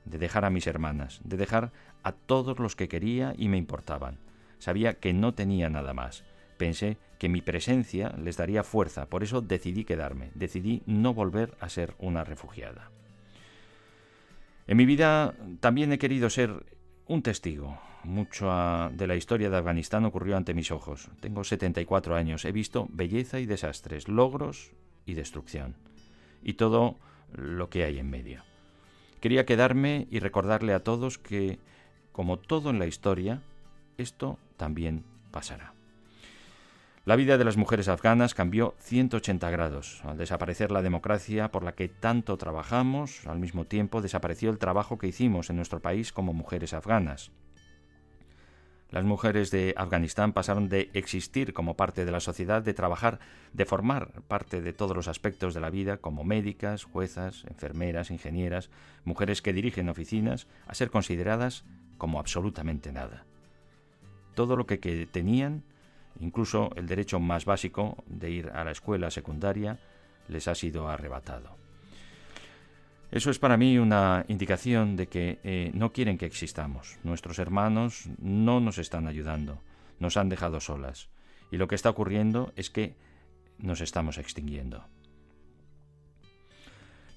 [0.04, 1.72] de dejar a mis hermanas, de dejar
[2.02, 4.18] a todos los que quería y me importaban.
[4.58, 6.24] Sabía que no tenía nada más.
[6.61, 11.70] Pensé que mi presencia les daría fuerza, por eso decidí quedarme, decidí no volver a
[11.70, 12.90] ser una refugiada.
[14.66, 16.66] En mi vida también he querido ser
[17.06, 17.80] un testigo.
[18.04, 18.50] Mucho
[18.92, 21.08] de la historia de Afganistán ocurrió ante mis ojos.
[21.20, 24.72] Tengo 74 años, he visto belleza y desastres, logros
[25.06, 25.76] y destrucción,
[26.42, 26.98] y todo
[27.32, 28.42] lo que hay en medio.
[29.22, 31.58] Quería quedarme y recordarle a todos que,
[32.12, 33.40] como todo en la historia,
[33.96, 35.79] esto también pasará.
[37.07, 40.03] La vida de las mujeres afganas cambió 180 grados.
[40.05, 44.98] Al desaparecer la democracia por la que tanto trabajamos, al mismo tiempo desapareció el trabajo
[44.98, 47.32] que hicimos en nuestro país como mujeres afganas.
[48.90, 53.18] Las mujeres de Afganistán pasaron de existir como parte de la sociedad, de trabajar,
[53.55, 58.68] de formar parte de todos los aspectos de la vida, como médicas, juezas, enfermeras, ingenieras,
[59.05, 61.64] mujeres que dirigen oficinas, a ser consideradas
[61.96, 63.24] como absolutamente nada.
[64.34, 65.62] Todo lo que, que tenían
[66.18, 69.78] Incluso el derecho más básico de ir a la escuela secundaria
[70.28, 71.56] les ha sido arrebatado.
[73.11, 76.98] Eso es para mí una indicación de que eh, no quieren que existamos.
[77.02, 79.61] Nuestros hermanos no nos están ayudando,
[79.98, 81.08] nos han dejado solas.
[81.50, 82.94] Y lo que está ocurriendo es que
[83.58, 84.84] nos estamos extinguiendo.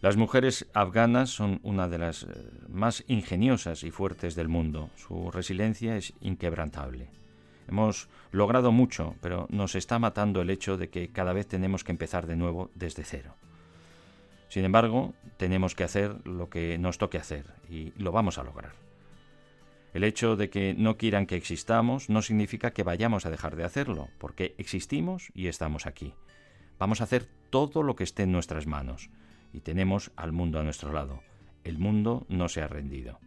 [0.02, 2.28] Las mujeres afganas son una de las eh,
[2.68, 4.90] más ingeniosas y fuertes del mundo.
[4.96, 7.23] Su resiliencia es inquebrantable.
[7.68, 11.92] Hemos logrado mucho, pero nos está matando el hecho de que cada vez tenemos que
[11.92, 13.36] empezar de nuevo desde cero.
[14.50, 18.74] Sin embargo, tenemos que hacer lo que nos toque hacer y lo vamos a lograr.
[19.94, 23.64] El hecho de que no quieran que existamos no significa que vayamos a dejar de
[23.64, 26.14] hacerlo, porque existimos y estamos aquí.
[26.80, 29.10] Vamos a hacer todo lo que esté en nuestras manos
[29.54, 31.22] y tenemos al mundo a nuestro lado.
[31.64, 33.20] El mundo no se ha rendido.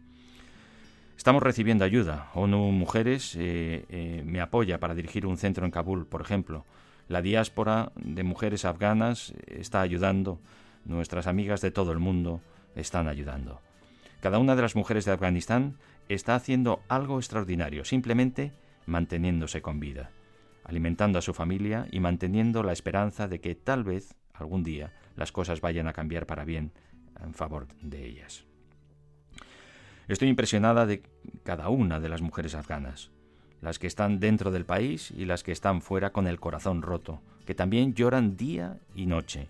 [1.27, 2.31] Estamos recibiendo ayuda.
[2.35, 6.63] ONU Mujeres eh, eh, me apoya para dirigir un centro en Kabul, por ejemplo.
[7.09, 10.39] La diáspora de mujeres afganas está ayudando,
[10.85, 12.39] nuestras amigas de todo el mundo
[12.77, 13.59] están ayudando.
[14.21, 15.75] Cada una de las mujeres de Afganistán
[16.07, 18.53] está haciendo algo extraordinario, simplemente
[18.85, 20.11] manteniéndose con vida,
[20.63, 25.33] alimentando a su familia y manteniendo la esperanza de que tal vez algún día las
[25.33, 26.71] cosas vayan a cambiar para bien
[27.21, 28.46] en favor de ellas.
[30.07, 31.03] Estoy impresionada de
[31.43, 33.11] cada una de las mujeres afganas,
[33.61, 37.21] las que están dentro del país y las que están fuera con el corazón roto,
[37.45, 39.49] que también lloran día y noche,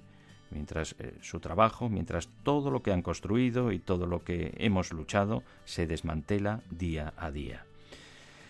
[0.50, 4.92] mientras eh, su trabajo, mientras todo lo que han construido y todo lo que hemos
[4.92, 7.66] luchado se desmantela día a día.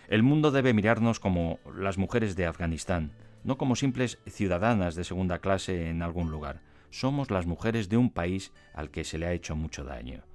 [0.08, 3.12] El mundo debe mirarnos como las mujeres de Afganistán,
[3.44, 6.62] no como simples ciudadanas de segunda clase en algún lugar.
[6.88, 10.27] Somos las mujeres de un país al que se le ha hecho mucho daño.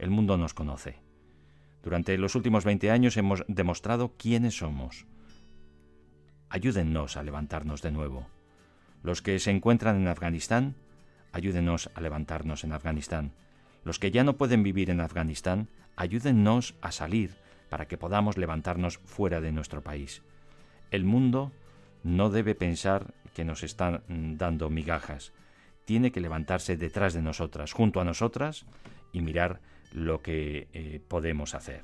[0.00, 0.96] El mundo nos conoce.
[1.82, 5.04] Durante los últimos 20 años hemos demostrado quiénes somos.
[6.48, 8.26] Ayúdennos a levantarnos de nuevo.
[9.02, 10.74] Los que se encuentran en Afganistán,
[11.32, 13.32] ayúdenos a levantarnos en Afganistán.
[13.84, 17.36] Los que ya no pueden vivir en Afganistán, ayúdennos a salir
[17.68, 20.22] para que podamos levantarnos fuera de nuestro país.
[20.90, 21.52] El mundo
[22.04, 24.02] no debe pensar que nos están
[24.38, 25.34] dando migajas.
[25.84, 28.64] Tiene que levantarse detrás de nosotras, junto a nosotras,
[29.12, 29.60] y mirar
[29.92, 31.82] lo que eh, podemos hacer.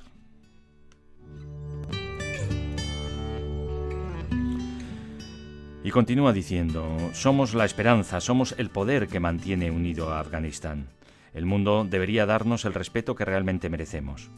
[5.83, 10.87] Y continúa diciendo, somos la esperanza, somos el poder que mantiene unido a Afganistán.
[11.33, 14.29] El mundo debería darnos el respeto que realmente merecemos.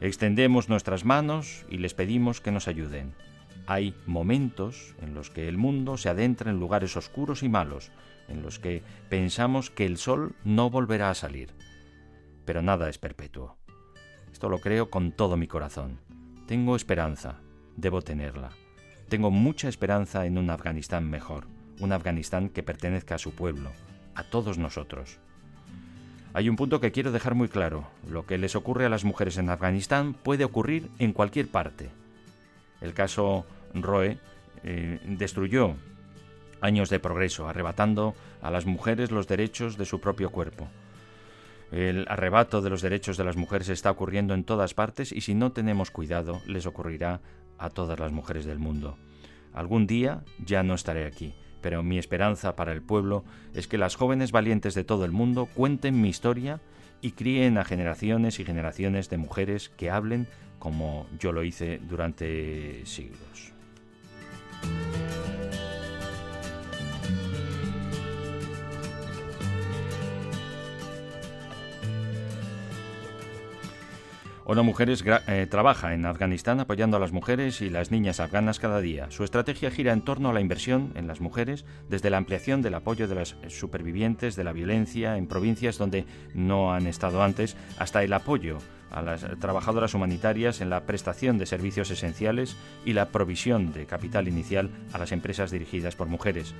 [0.00, 3.14] Extendemos nuestras manos y les pedimos que nos ayuden.
[3.66, 7.90] Hay momentos en los que el mundo se adentra en lugares oscuros y malos,
[8.28, 11.50] en los que pensamos que el sol no volverá a salir.
[12.48, 13.58] Pero nada es perpetuo.
[14.32, 15.98] Esto lo creo con todo mi corazón.
[16.46, 17.40] Tengo esperanza,
[17.76, 18.48] debo tenerla.
[19.10, 21.46] Tengo mucha esperanza en un Afganistán mejor,
[21.78, 23.70] un Afganistán que pertenezca a su pueblo,
[24.14, 25.18] a todos nosotros.
[26.32, 27.86] Hay un punto que quiero dejar muy claro.
[28.08, 31.90] Lo que les ocurre a las mujeres en Afganistán puede ocurrir en cualquier parte.
[32.80, 33.44] El caso
[33.74, 34.16] Roe
[34.64, 35.74] eh, destruyó
[36.62, 40.66] años de progreso, arrebatando a las mujeres los derechos de su propio cuerpo.
[41.70, 45.34] El arrebato de los derechos de las mujeres está ocurriendo en todas partes y si
[45.34, 47.20] no tenemos cuidado les ocurrirá
[47.58, 48.96] a todas las mujeres del mundo.
[49.52, 53.96] Algún día ya no estaré aquí, pero mi esperanza para el pueblo es que las
[53.96, 56.60] jóvenes valientes de todo el mundo cuenten mi historia
[57.00, 60.26] y críen a generaciones y generaciones de mujeres que hablen
[60.58, 63.52] como yo lo hice durante siglos.
[74.50, 78.80] ONU Mujeres eh, trabaja en Afganistán apoyando a las mujeres y las niñas afganas cada
[78.80, 79.10] día.
[79.10, 82.72] Su estrategia gira en torno a la inversión en las mujeres, desde la ampliación del
[82.72, 88.02] apoyo de las supervivientes de la violencia en provincias donde no han estado antes, hasta
[88.02, 88.56] el apoyo
[88.90, 94.28] a las trabajadoras humanitarias en la prestación de servicios esenciales y la provisión de capital
[94.28, 96.54] inicial a las empresas dirigidas por mujeres.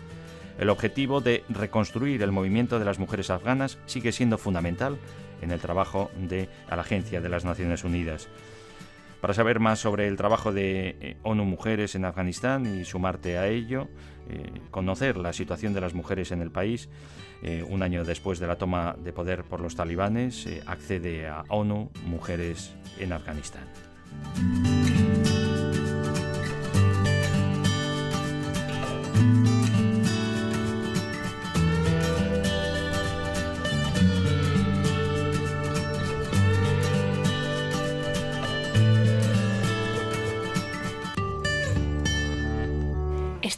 [0.58, 4.98] El objetivo de reconstruir el movimiento de las mujeres afganas sigue siendo fundamental
[5.42, 8.28] en el trabajo de la Agencia de las Naciones Unidas.
[9.20, 13.48] Para saber más sobre el trabajo de eh, ONU Mujeres en Afganistán y sumarte a
[13.48, 13.88] ello,
[14.28, 16.88] eh, conocer la situación de las mujeres en el país,
[17.42, 21.90] eh, un año después de la toma de poder por los talibanes, accede a ONU
[22.06, 23.66] Mujeres en Afganistán.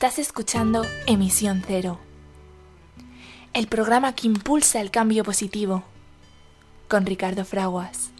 [0.03, 1.99] Estás escuchando Emisión Cero,
[3.53, 5.85] el programa que impulsa el cambio positivo,
[6.89, 8.11] con Ricardo Fraguas.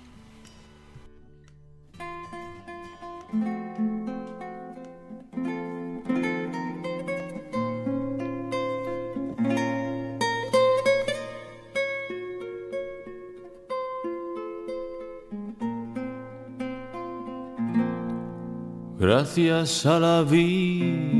[18.99, 21.20] Gracias a la vida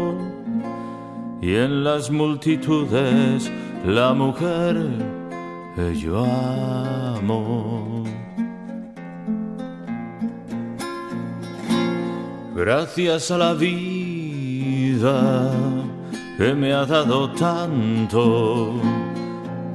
[1.41, 3.51] y en las multitudes
[3.85, 4.77] la mujer
[5.75, 8.03] que yo amo.
[12.55, 15.51] Gracias a la vida
[16.37, 18.73] que me ha dado tanto,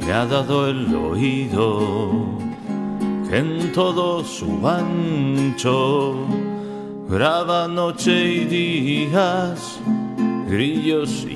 [0.01, 2.39] me ha dado el oído
[3.29, 6.15] que en todo su ancho
[7.09, 9.81] graba noche y días,
[10.49, 11.36] grillos y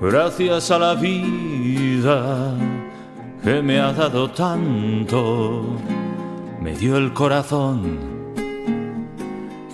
[0.00, 2.54] Gracias a la vida
[3.42, 5.64] que me ha dado tanto,
[6.60, 8.12] me dio el corazón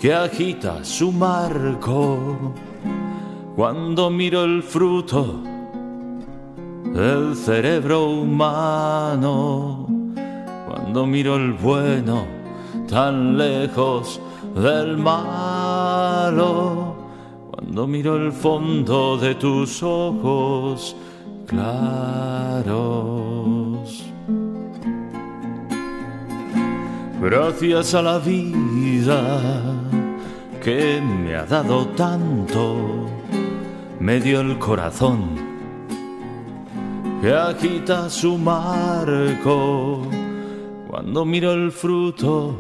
[0.01, 2.55] que agita su marco
[3.57, 5.43] cuando miro el fruto
[6.85, 9.88] del cerebro humano,
[10.89, 12.27] cuando miro el bueno
[12.89, 14.19] tan lejos
[14.55, 16.97] del malo
[17.51, 20.97] cuando miro el fondo de tus ojos
[21.47, 22.67] claros.
[27.21, 29.41] Gracias a la vida
[30.65, 33.05] que me ha dado tanto,
[34.01, 35.49] me dio el corazón
[37.21, 40.09] que agita su marco
[40.89, 42.57] cuando miro el fruto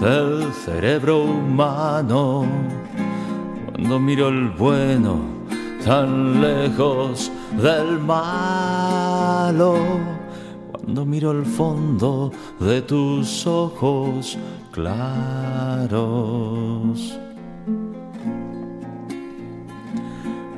[0.00, 2.46] del cerebro humano
[3.82, 5.18] cuando miro el bueno
[5.84, 9.74] tan lejos del malo,
[10.70, 12.30] cuando miro el fondo
[12.60, 14.38] de tus ojos
[14.70, 15.98] claros.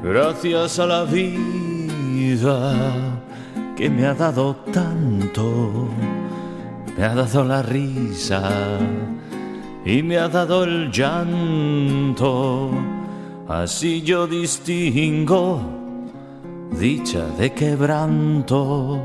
[0.02, 3.13] Gracias a la vida
[3.76, 5.88] que me ha dado tanto,
[6.96, 8.78] me ha dado la risa
[9.84, 12.70] y me ha dado el llanto.
[13.48, 15.60] Así yo distingo
[16.78, 19.00] dicha de quebranto,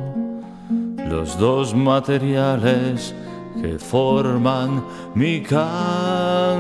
[1.07, 3.13] los dos materiales
[3.61, 4.83] que forman
[5.15, 6.51] mi canto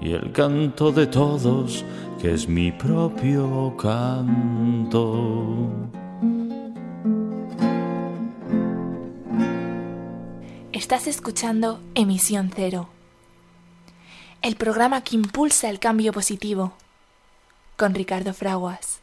[0.00, 1.84] y el canto de todos
[2.20, 5.04] que es mi propio canto.
[10.94, 12.88] Estás escuchando Emisión Cero
[14.42, 16.72] el programa que impulsa el cambio positivo,
[17.76, 19.00] con Ricardo Fraguas.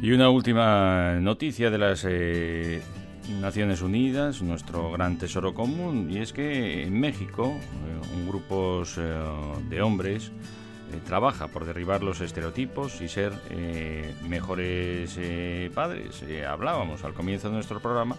[0.00, 2.80] Y una última noticia de las eh,
[3.40, 9.20] Naciones Unidas, nuestro gran tesoro común, y es que en México eh, un grupo eh,
[9.68, 10.30] de hombres
[10.92, 16.24] eh, trabaja por derribar los estereotipos y ser eh, mejores eh, padres.
[16.48, 18.16] hablábamos al comienzo de nuestro programa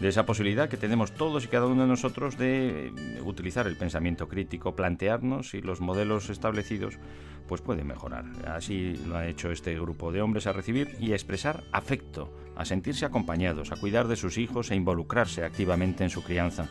[0.00, 4.28] de esa posibilidad que tenemos todos y cada uno de nosotros de utilizar el pensamiento
[4.28, 6.98] crítico, plantearnos si los modelos establecidos
[7.46, 8.24] pues pueden mejorar.
[8.48, 12.64] Así lo ha hecho este grupo de hombres a recibir y a expresar afecto, a
[12.64, 16.68] sentirse acompañados, a cuidar de sus hijos e involucrarse activamente en su crianza.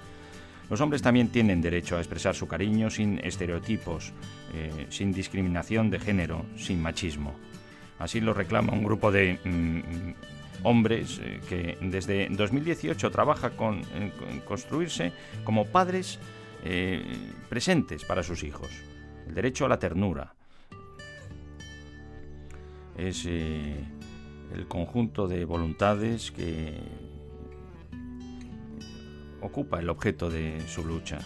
[0.71, 4.13] Los hombres también tienen derecho a expresar su cariño sin estereotipos,
[4.53, 7.35] eh, sin discriminación de género, sin machismo.
[7.99, 14.13] Así lo reclama un grupo de mm, hombres eh, que desde 2018 trabaja con, en-
[14.29, 15.11] en construirse
[15.43, 16.19] como padres
[16.63, 17.03] eh,
[17.49, 18.69] presentes para sus hijos.
[19.27, 20.33] El derecho a la ternura.
[22.97, 23.75] Es eh,
[24.53, 26.77] el conjunto de voluntades que
[29.41, 31.19] ocupa el objeto de su lucha.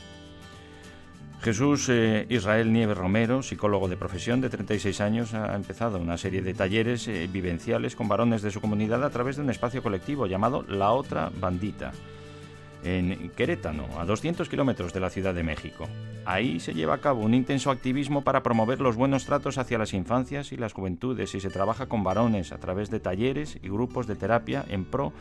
[1.41, 6.41] Jesús eh, Israel Nieves Romero, psicólogo de profesión de 36 años, ha empezado una serie
[6.41, 10.25] de talleres eh, vivenciales con varones de su comunidad a través de un espacio colectivo
[10.25, 11.91] llamado La Otra Bandita,
[12.83, 15.87] en Querétano, a 200 kilómetros de la Ciudad de México.
[16.25, 19.93] Ahí se lleva a cabo un intenso activismo para promover los buenos tratos hacia las
[19.93, 24.07] infancias y las juventudes y se trabaja con varones a través de talleres y grupos
[24.07, 25.13] de terapia en pro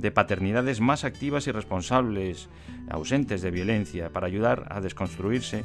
[0.00, 2.48] de paternidades más activas y responsables,
[2.88, 5.64] ausentes de violencia, para ayudar a desconstruirse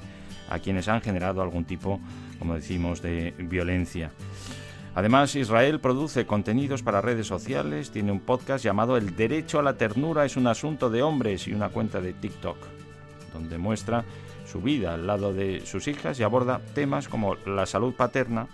[0.49, 1.99] a quienes han generado algún tipo,
[2.39, 4.11] como decimos, de violencia.
[4.93, 9.77] Además, Israel produce contenidos para redes sociales, tiene un podcast llamado El Derecho a la
[9.77, 12.57] Ternura es un asunto de hombres y una cuenta de TikTok,
[13.33, 14.05] donde muestra
[14.45, 18.47] su vida al lado de sus hijas y aborda temas como la salud paterna,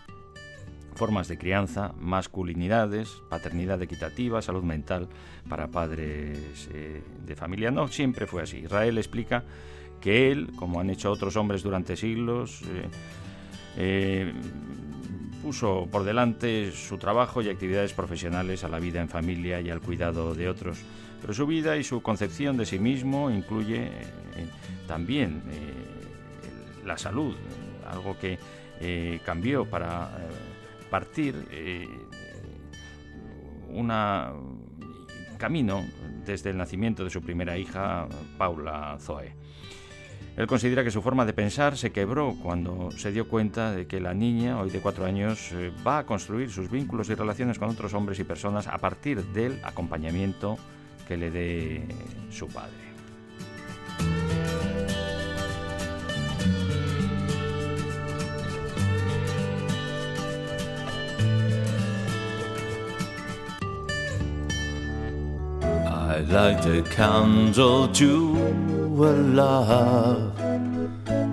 [0.95, 5.07] formas de crianza, masculinidades, paternidad equitativa, salud mental
[5.49, 7.71] para padres eh, de familia.
[7.71, 8.57] No siempre fue así.
[8.57, 9.43] Israel explica
[9.99, 12.89] que él, como han hecho otros hombres durante siglos, eh,
[13.77, 14.33] eh,
[15.41, 19.81] puso por delante su trabajo y actividades profesionales a la vida en familia y al
[19.81, 20.79] cuidado de otros.
[21.21, 23.89] Pero su vida y su concepción de sí mismo incluye
[24.87, 25.43] también
[26.83, 27.35] la salud,
[27.87, 28.39] algo que
[29.23, 30.09] cambió para
[30.91, 31.87] partir eh,
[33.69, 34.33] una
[35.39, 35.83] camino
[36.23, 39.33] desde el nacimiento de su primera hija, Paula Zoe.
[40.37, 43.99] Él considera que su forma de pensar se quebró cuando se dio cuenta de que
[43.99, 47.69] la niña, hoy de cuatro años, eh, va a construir sus vínculos y relaciones con
[47.69, 50.57] otros hombres y personas a partir del acompañamiento
[51.07, 51.83] que le dé
[52.29, 52.90] su padre.
[66.31, 68.37] Light a candle to
[68.97, 70.39] a love.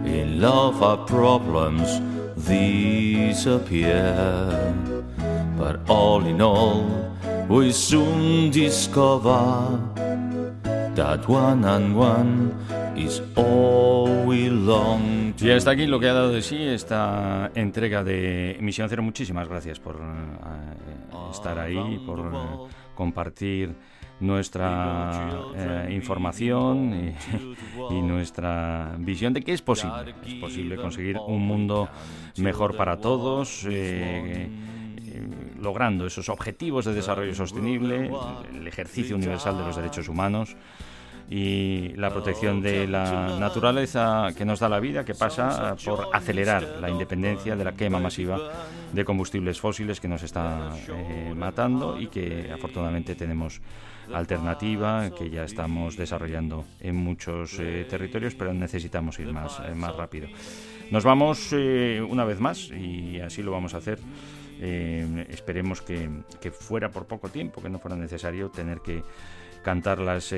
[0.05, 2.01] In love, our problems
[2.45, 4.13] disappear.
[5.57, 6.85] But all in all,
[7.49, 9.79] we soon discover
[10.97, 12.53] that one and one
[12.97, 15.47] is all we long to.
[15.47, 19.03] Y hasta aquí lo que ha dado de sí esta entrega de Misión Cero.
[19.05, 23.77] Muchísimas gracias por eh, estar ahí, por eh, compartir
[24.21, 27.15] nuestra eh, información
[27.91, 30.15] y, y nuestra visión de que es posible.
[30.27, 31.89] Es posible conseguir un mundo
[32.37, 33.65] mejor para todos.
[33.67, 34.49] eh,
[35.09, 35.29] eh,
[35.61, 38.11] logrando esos objetivos de desarrollo sostenible,
[38.55, 40.57] el ejercicio universal de los derechos humanos
[41.31, 46.79] y la protección de la naturaleza que nos da la vida, que pasa por acelerar
[46.81, 48.39] la independencia de la quema masiva
[48.93, 53.61] de combustibles fósiles que nos está eh, matando y que afortunadamente tenemos
[54.13, 59.95] alternativa que ya estamos desarrollando en muchos eh, territorios, pero necesitamos ir más, eh, más
[59.97, 60.29] rápido.
[60.91, 63.99] Nos vamos eh, una vez más y así lo vamos a hacer.
[64.61, 66.09] Eh, esperemos que,
[66.41, 69.03] que fuera por poco tiempo, que no fuera necesario tener que
[69.63, 70.35] cantar las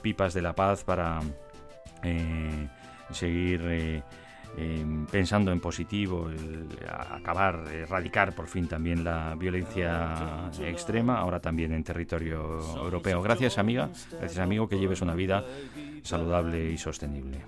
[0.00, 1.20] pipas de la paz para
[3.10, 4.02] seguir
[4.58, 11.18] eh, eh, pensando en positivo, el a- acabar, erradicar por fin también la violencia extrema,
[11.18, 13.22] ahora también en territorio europeo.
[13.22, 13.88] Gracias amiga,
[14.18, 15.44] gracias amigo, que lleves una vida
[16.02, 17.38] saludable y sostenible.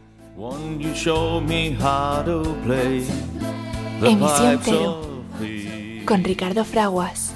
[4.01, 5.01] Emisión pipes cero.
[5.01, 6.05] of peace?
[6.07, 7.35] Con Ricardo Fraguas.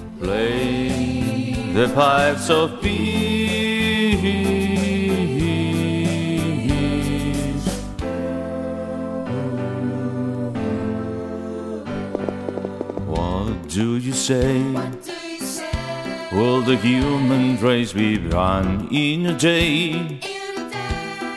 [13.75, 14.63] Do you say?
[16.31, 20.21] Will the human race be run in a day?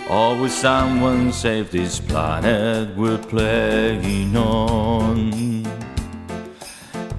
[0.07, 5.65] Or will someone save this planet we're playing on?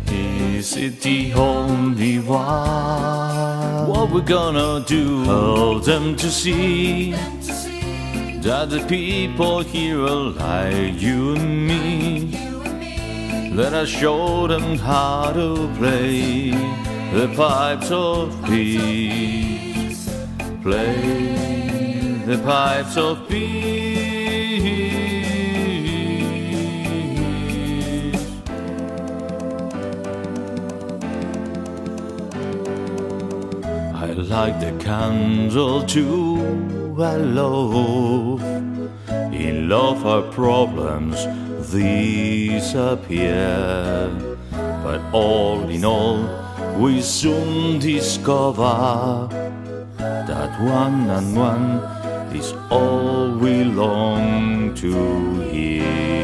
[0.07, 3.89] Is it the only one?
[3.89, 5.25] What we're gonna do?
[5.25, 12.48] Help them to see that the people here are like you and me.
[13.59, 16.51] Let I showed them how to play
[17.13, 20.09] the pipes of peace.
[20.63, 23.59] Play the pipes of peace.
[33.93, 38.41] I like the candle to a love.
[39.33, 41.27] In love, our problems
[41.71, 44.11] these appear.
[44.83, 46.29] But all in all,
[46.79, 49.29] we soon discover
[49.99, 51.81] that one and one
[52.35, 56.18] is all we long to hear.